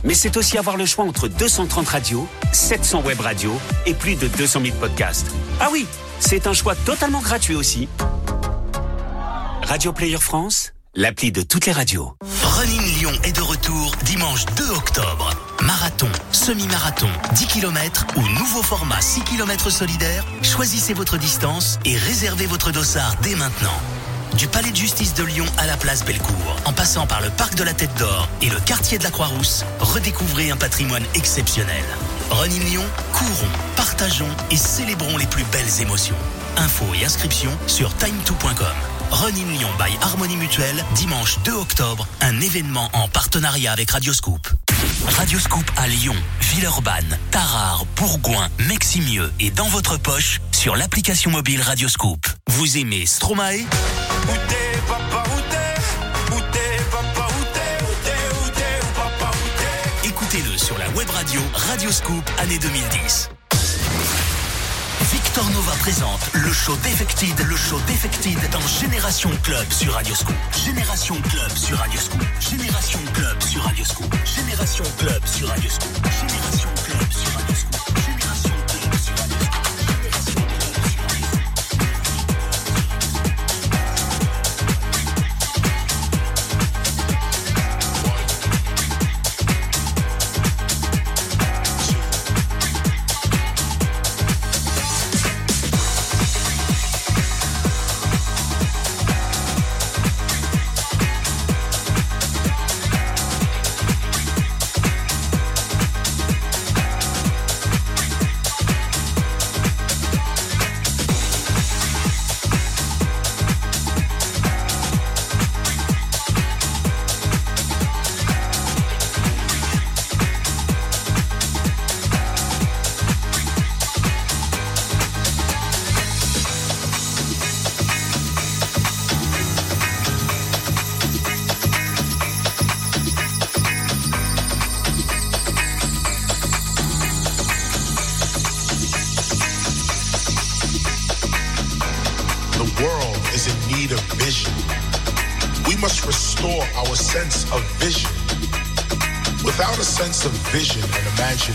Mais 0.04 0.16
c'est 0.16 0.38
aussi 0.38 0.58
avoir 0.58 0.78
le 0.78 0.88
choix 0.88 1.06
entre 1.06 1.28
230 1.28 1.88
radios, 1.88 2.28
700 2.54 3.04
web 3.04 3.20
radios 3.20 3.62
et 3.86 3.94
plus 3.94 4.16
de 4.16 4.28
200 4.30 4.62
000 4.66 4.78
podcasts. 4.78 5.28
Ah 5.60 5.70
oui, 5.72 5.86
c'est 6.20 6.48
un 6.48 6.54
choix 6.54 6.74
totalement 6.74 7.22
gratuit 7.22 7.56
aussi. 7.56 7.88
Radio 9.62 9.94
Player 9.94 10.18
France, 10.18 10.72
l'appli 10.96 11.32
de 11.32 11.42
toutes 11.42 11.66
les 11.66 11.72
radios. 11.72 12.16
Running 12.44 12.82
Lyon 12.98 13.12
est 13.24 13.36
de 13.36 13.42
retour 13.42 13.96
dimanche 14.06 14.46
2 14.58 14.70
octobre. 14.72 15.30
Marathon, 15.62 16.10
semi-marathon, 16.32 17.10
10 17.34 17.48
km 17.48 18.06
ou 18.16 18.22
nouveau 18.40 18.64
format 18.64 19.02
6 19.02 19.22
km 19.22 19.70
solidaire, 19.70 20.26
choisissez 20.42 20.94
votre 20.94 21.18
distance 21.18 21.80
et 21.86 21.98
réservez 21.98 22.46
votre 22.46 22.72
dossard 22.72 23.16
dès 23.22 23.36
maintenant. 23.36 23.78
Du 24.38 24.48
Palais 24.48 24.72
de 24.72 24.76
justice 24.76 25.14
de 25.14 25.24
Lyon 25.24 25.46
à 25.58 25.66
la 25.66 25.78
place 25.78 26.04
Bellecour, 26.04 26.56
en 26.66 26.74
passant 26.74 27.08
par 27.08 27.22
le 27.22 27.30
Parc 27.30 27.56
de 27.56 27.64
la 27.64 27.74
Tête 27.74 27.94
d'Or 27.98 28.28
et 28.42 28.50
le 28.50 28.60
quartier 28.60 28.98
de 28.98 29.04
la 29.04 29.12
Croix-Rousse, 29.12 29.66
redécouvrez 29.80 30.52
un 30.52 30.58
patrimoine 30.58 31.04
exceptionnel. 31.14 31.84
Running 32.32 32.64
Lyon, 32.64 32.86
courons, 33.14 33.52
partageons 33.76 34.36
et 34.52 34.58
célébrons 34.58 35.18
les 35.18 35.28
plus 35.28 35.46
belles 35.52 35.82
émotions. 35.82 36.16
Infos 36.58 36.94
et 37.00 37.06
inscriptions 37.06 37.58
sur 37.68 37.90
time2.com. 37.92 38.95
Running 39.12 39.58
Lyon 39.58 39.70
by 39.78 39.98
Harmonie 40.02 40.38
Mutuelle, 40.38 40.84
dimanche 40.96 41.38
2 41.44 41.52
octobre, 41.54 42.08
un 42.22 42.40
événement 42.42 42.90
en 42.94 43.08
partenariat 43.08 43.72
avec 43.72 43.92
Radioscoop. 43.92 44.48
Radioscoop 45.08 45.70
à 45.78 45.88
Lyon, 45.88 46.16
Villeurbanne, 46.42 47.18
Tarare, 47.32 47.86
Bourgoin, 47.96 48.50
Meximieux 48.68 49.32
et 49.40 49.52
dans 49.52 49.68
votre 49.68 49.98
poche 49.98 50.42
sur 50.52 50.76
l'application 50.76 51.32
mobile 51.32 51.62
Radioscoop. 51.62 52.26
Vous 52.48 52.78
aimez 52.78 53.06
Stromae? 53.06 53.66
Écoutez-le 60.04 60.58
sur 60.58 60.78
la 60.78 60.90
web 60.90 61.10
radio 61.10 61.42
Radioscoop 61.54 62.24
année 62.40 62.60
2010. 62.60 63.30
Victor 65.36 65.52
Nova 65.52 65.74
présente 65.80 66.30
le 66.32 66.50
show 66.54 66.78
Defected, 66.78 67.38
le 67.46 67.58
show 67.58 67.78
Defected 67.88 68.40
dans 68.52 68.66
Génération 68.80 69.30
Club 69.44 69.70
sur 69.70 69.92
Radioscoop. 69.92 70.34
Génération 70.64 71.16
Club 71.30 71.52
sur 71.58 71.78
Radioscoop. 71.78 72.22
Génération 72.40 73.00
Club 73.14 73.44
sur 73.44 73.62
Radioscoop. 73.64 74.16
Génération 74.24 74.84
Club 74.98 75.26
sur 75.26 75.48
Radioscoop. 75.50 75.98
Génération 76.08 76.70
Club 76.80 76.96
sur 76.96 77.10
Radioscoop. 77.10 77.75
Génération 77.75 77.75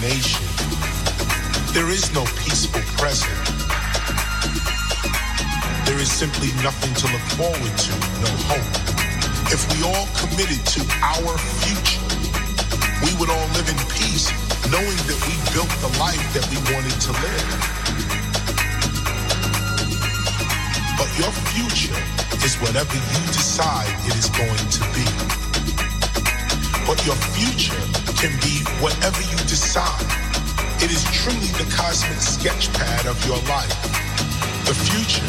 there 0.01 1.90
is 1.90 2.10
no 2.14 2.24
peaceful 2.40 2.81
present. 2.97 3.36
There 5.85 5.98
is 6.01 6.10
simply 6.10 6.48
nothing 6.64 6.94
to 6.94 7.06
look 7.12 7.27
forward 7.36 7.77
to, 7.77 7.93
no 8.24 8.32
hope. 8.48 8.72
If 9.52 9.60
we 9.68 9.85
all 9.85 10.09
committed 10.16 10.64
to 10.72 10.81
our 11.05 11.36
future, 11.60 12.01
we 13.05 13.12
would 13.20 13.28
all 13.28 13.48
live 13.52 13.68
in 13.68 13.77
peace, 13.93 14.32
knowing 14.72 14.97
that 15.05 15.20
we 15.28 15.36
built 15.52 15.68
the 15.85 15.93
life 16.01 16.24
that 16.32 16.48
we 16.48 16.56
wanted 16.72 16.97
to 16.97 17.12
live. 17.20 17.51
But 20.97 21.10
your 21.20 21.32
future 21.52 22.01
is 22.43 22.56
whatever 22.56 22.94
you 22.97 23.27
decide 23.36 23.93
it 24.09 24.16
is 24.16 24.31
going 24.31 24.64
to 24.70 24.81
be. 24.97 25.49
But 26.90 27.06
your 27.06 27.14
future 27.14 27.78
can 28.18 28.34
be 28.40 28.66
whatever 28.82 29.22
you 29.22 29.36
decide. 29.46 30.02
It 30.82 30.90
is 30.90 31.04
truly 31.14 31.46
the 31.54 31.72
cosmic 31.72 32.18
sketchpad 32.18 33.06
of 33.06 33.24
your 33.24 33.38
life. 33.46 33.70
The 34.66 34.74
future 34.74 35.22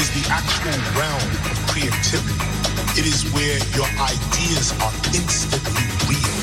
is 0.00 0.08
the 0.16 0.26
actual 0.32 0.72
realm 0.96 1.30
of 1.44 1.66
creativity. 1.68 2.40
It 2.98 3.04
is 3.04 3.30
where 3.34 3.58
your 3.76 3.86
ideas 4.00 4.72
are 4.80 4.94
instantly 5.12 5.84
real. 6.08 6.33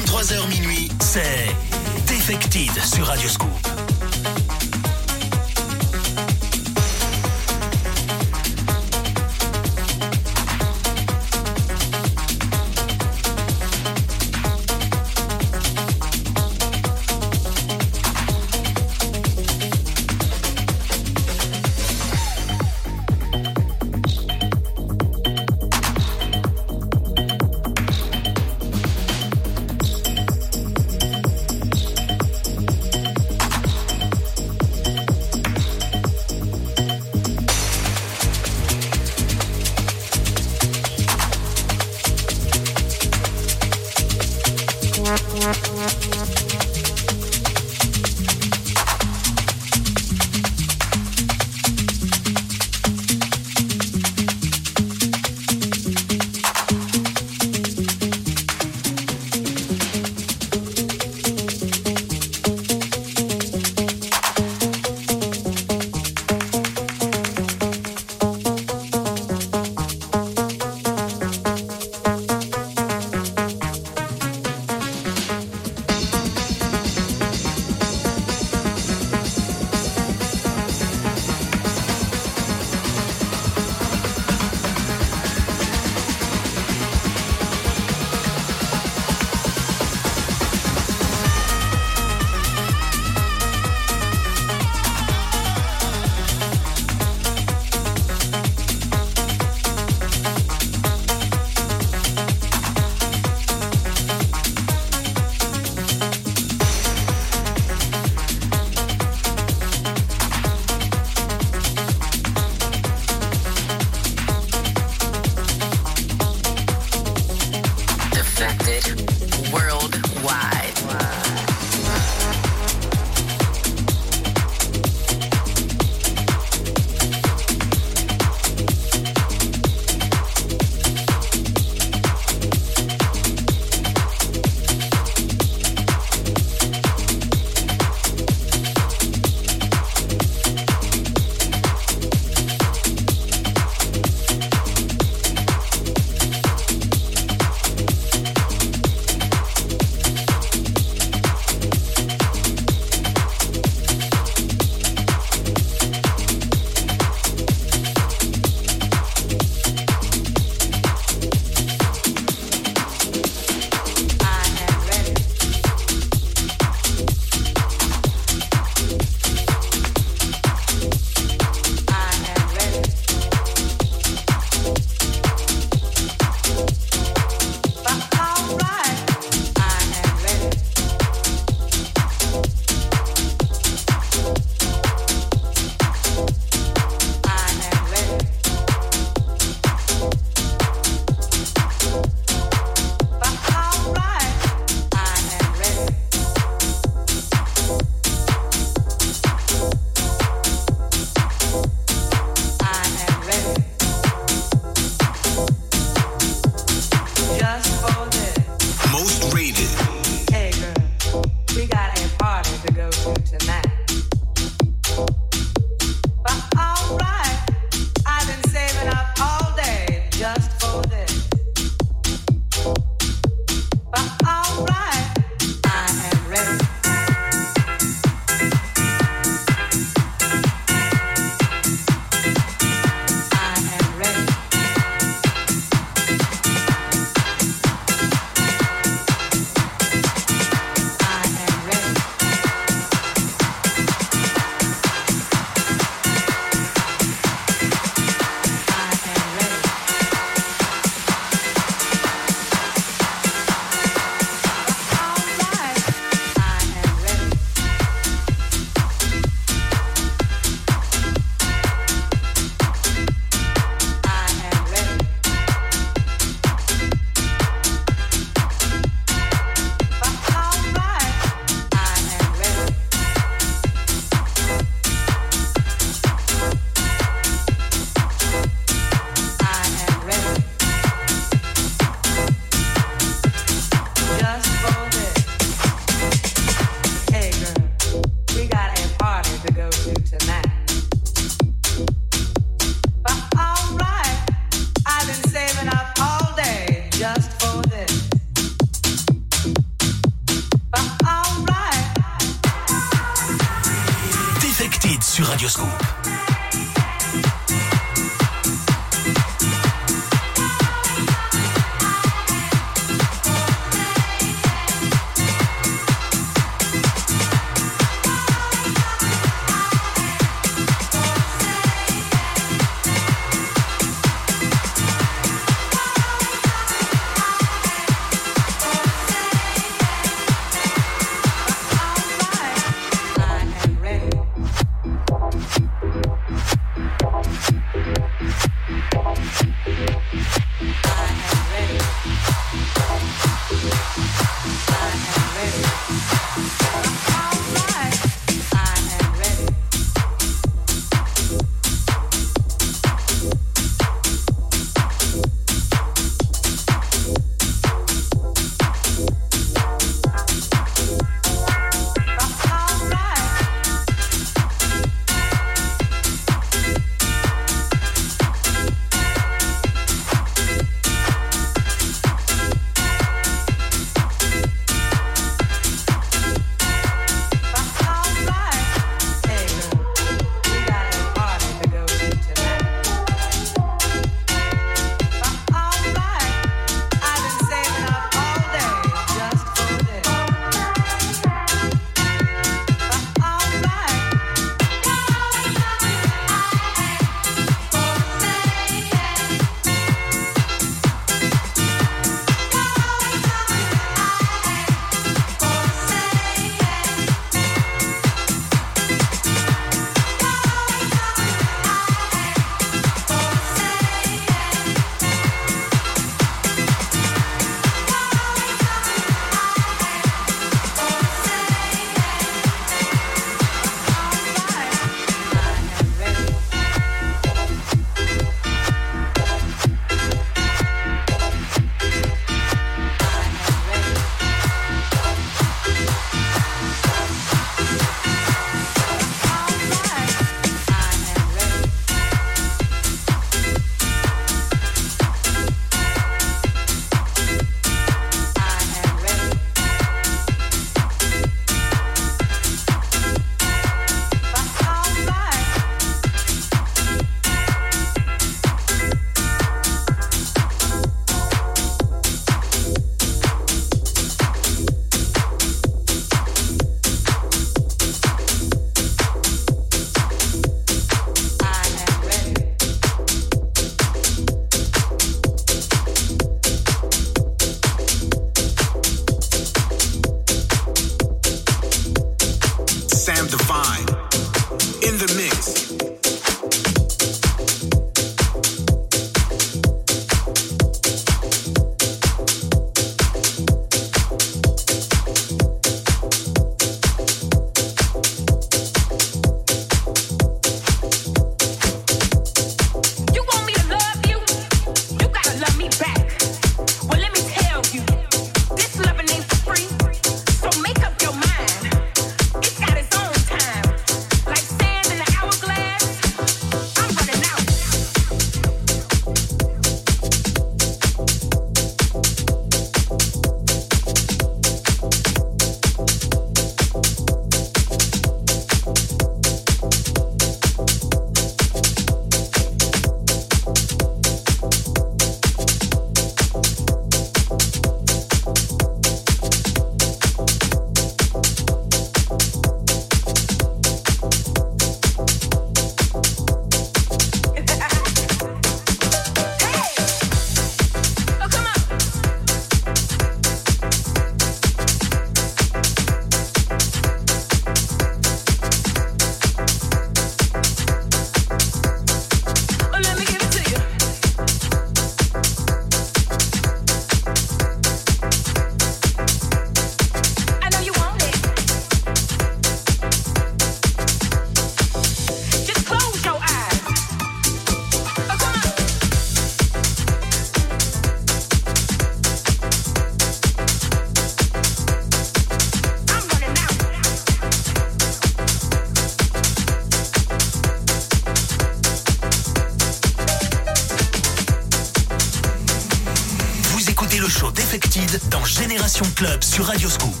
Club 598.95 599.23
sur 599.23 599.45
Radioscoop. 599.45 600.00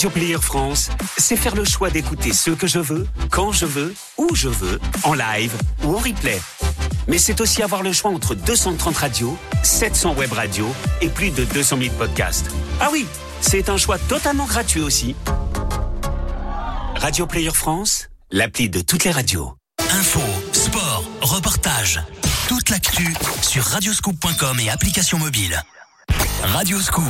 Radio 0.00 0.18
Player 0.18 0.38
France, 0.40 0.88
c'est 1.18 1.36
faire 1.36 1.54
le 1.54 1.66
choix 1.66 1.90
d'écouter 1.90 2.32
ce 2.32 2.52
que 2.52 2.66
je 2.66 2.78
veux, 2.78 3.06
quand 3.28 3.52
je 3.52 3.66
veux, 3.66 3.94
où 4.16 4.34
je 4.34 4.48
veux, 4.48 4.80
en 5.02 5.12
live 5.12 5.52
ou 5.84 5.94
en 5.94 5.98
replay. 5.98 6.40
Mais 7.06 7.18
c'est 7.18 7.38
aussi 7.42 7.62
avoir 7.62 7.82
le 7.82 7.92
choix 7.92 8.10
entre 8.10 8.34
230 8.34 8.96
radios, 8.96 9.36
700 9.62 10.14
web 10.14 10.32
radios 10.32 10.74
et 11.02 11.10
plus 11.10 11.28
de 11.28 11.44
200 11.44 11.76
000 11.76 11.94
podcasts. 11.98 12.50
Ah 12.80 12.88
oui, 12.90 13.06
c'est 13.42 13.68
un 13.68 13.76
choix 13.76 13.98
totalement 13.98 14.46
gratuit 14.46 14.80
aussi. 14.80 15.16
Radio 16.96 17.26
Player 17.26 17.52
France, 17.52 18.08
l'appli 18.30 18.70
de 18.70 18.80
toutes 18.80 19.04
les 19.04 19.10
radios. 19.10 19.54
Info, 19.90 20.22
sport, 20.52 21.04
reportage. 21.20 22.00
Toute 22.48 22.70
l'actu 22.70 23.12
sur 23.42 23.64
radioscoop.com 23.64 24.60
et 24.60 24.70
application 24.70 25.18
mobile. 25.18 25.62
Radioscoop. 26.42 27.04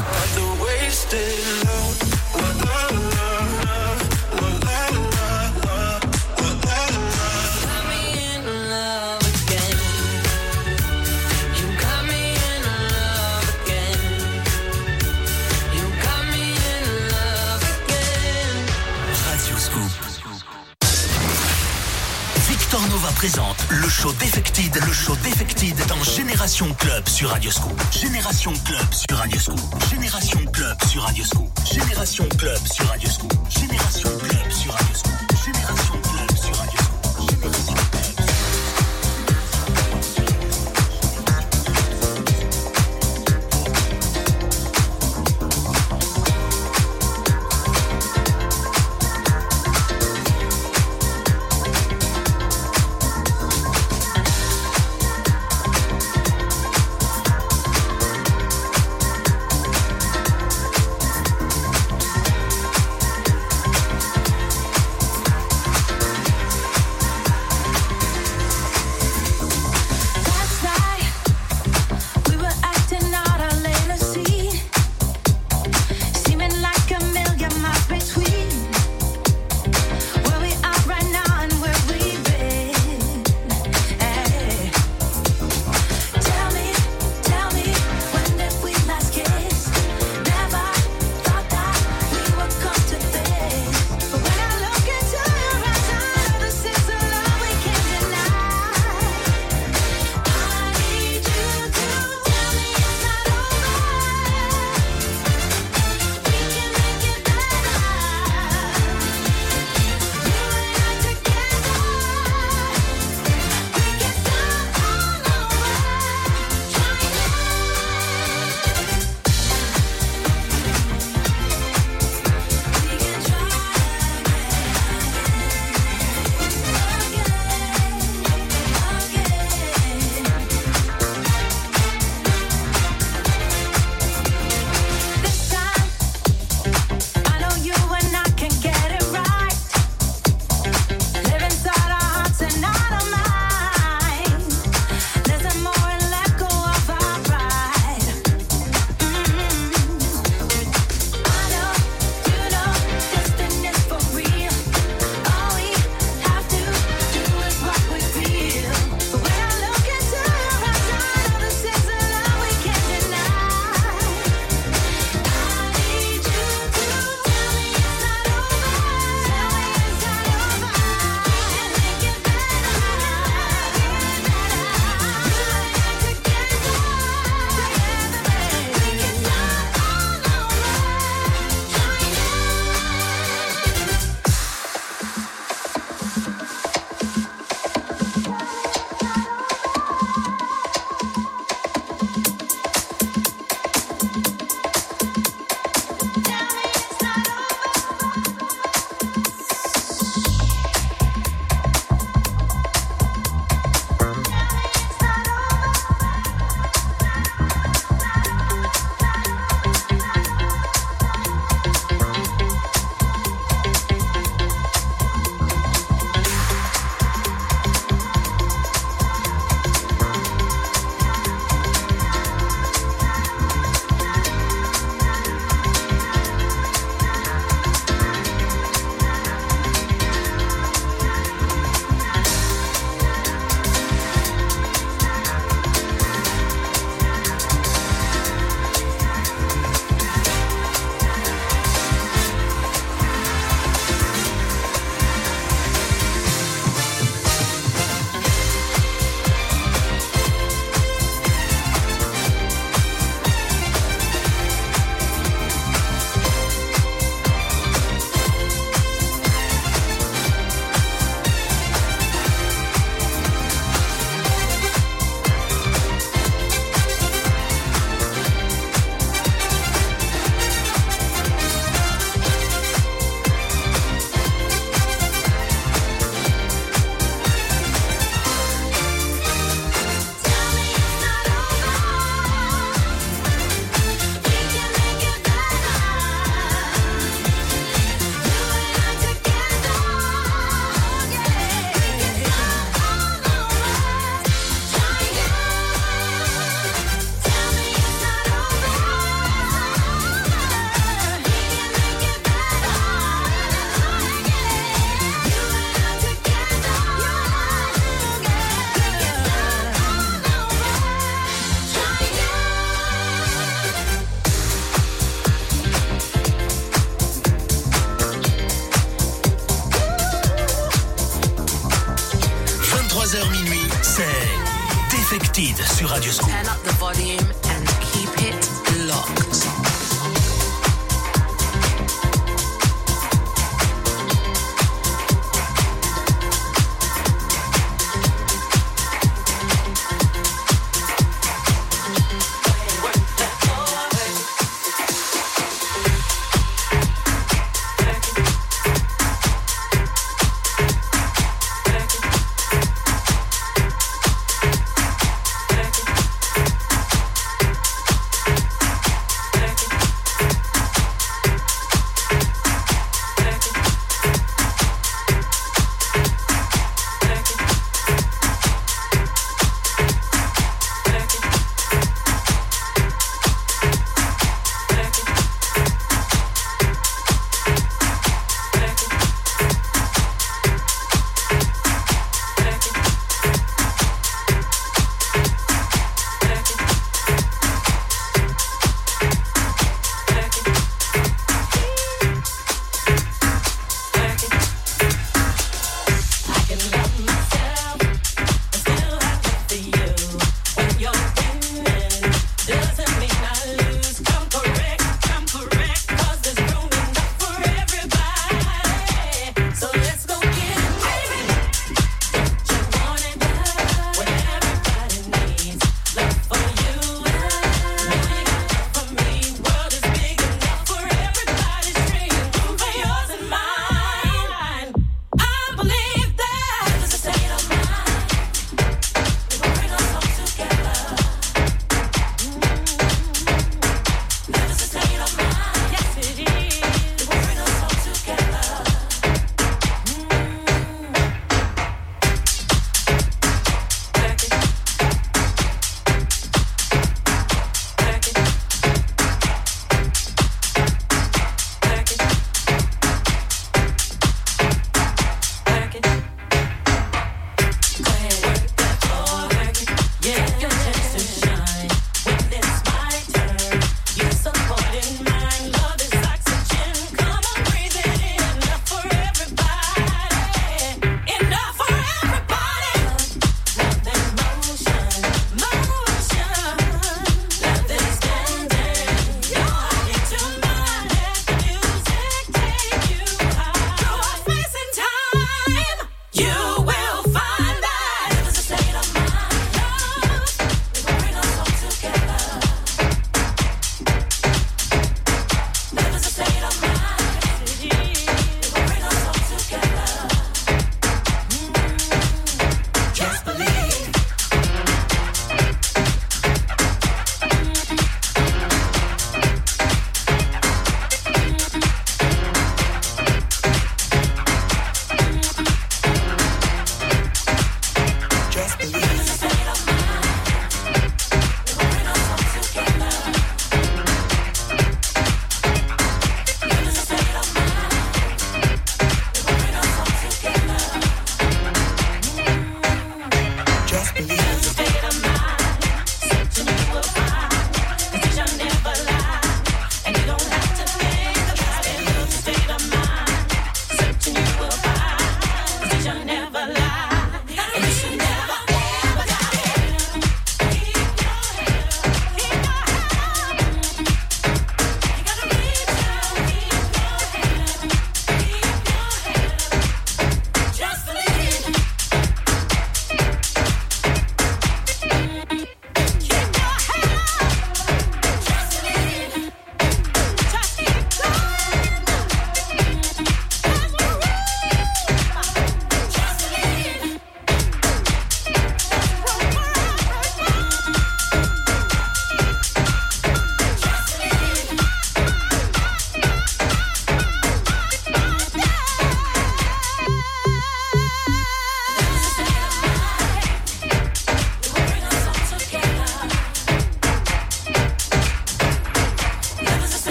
Présente 23.21 23.67
le 23.69 23.87
show 23.87 24.11
Defected, 24.13 24.75
le 24.77 24.93
show 24.95 25.15
Defected 25.17 25.77
dans 25.89 26.03
Génération 26.03 26.73
Club 26.73 27.07
sur 27.07 27.29
Radioscoop. 27.29 27.79
Génération 27.93 28.55
Club 28.65 28.95
sur 28.95 29.19
Radioscoop. 29.19 29.61
Génération 29.91 30.41
Club 30.51 30.77
sur 30.89 31.03
Radioscoop. 31.03 31.51
Génération 31.71 32.27
Club 32.33 32.57
sur 32.71 32.87
Radioscoop. 32.87 33.31
Génération 33.61 34.11
Club 34.17 34.19
sur 34.49 34.49
Radioscoop. 34.49 34.51
Génération 34.51 35.20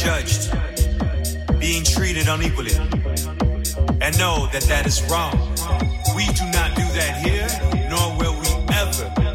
judged, 0.00 0.50
being 1.58 1.84
treated 1.84 2.26
unequally. 2.26 2.74
And 4.00 4.18
know 4.18 4.48
that 4.50 4.64
that 4.66 4.86
is 4.86 5.02
wrong. 5.10 5.34
We 6.16 6.24
do 6.32 6.44
not 6.46 6.74
do 6.74 6.84
that 6.96 7.20
here, 7.22 7.48
nor 7.90 8.16
will 8.16 8.40
we 8.40 8.48
ever 8.74 9.29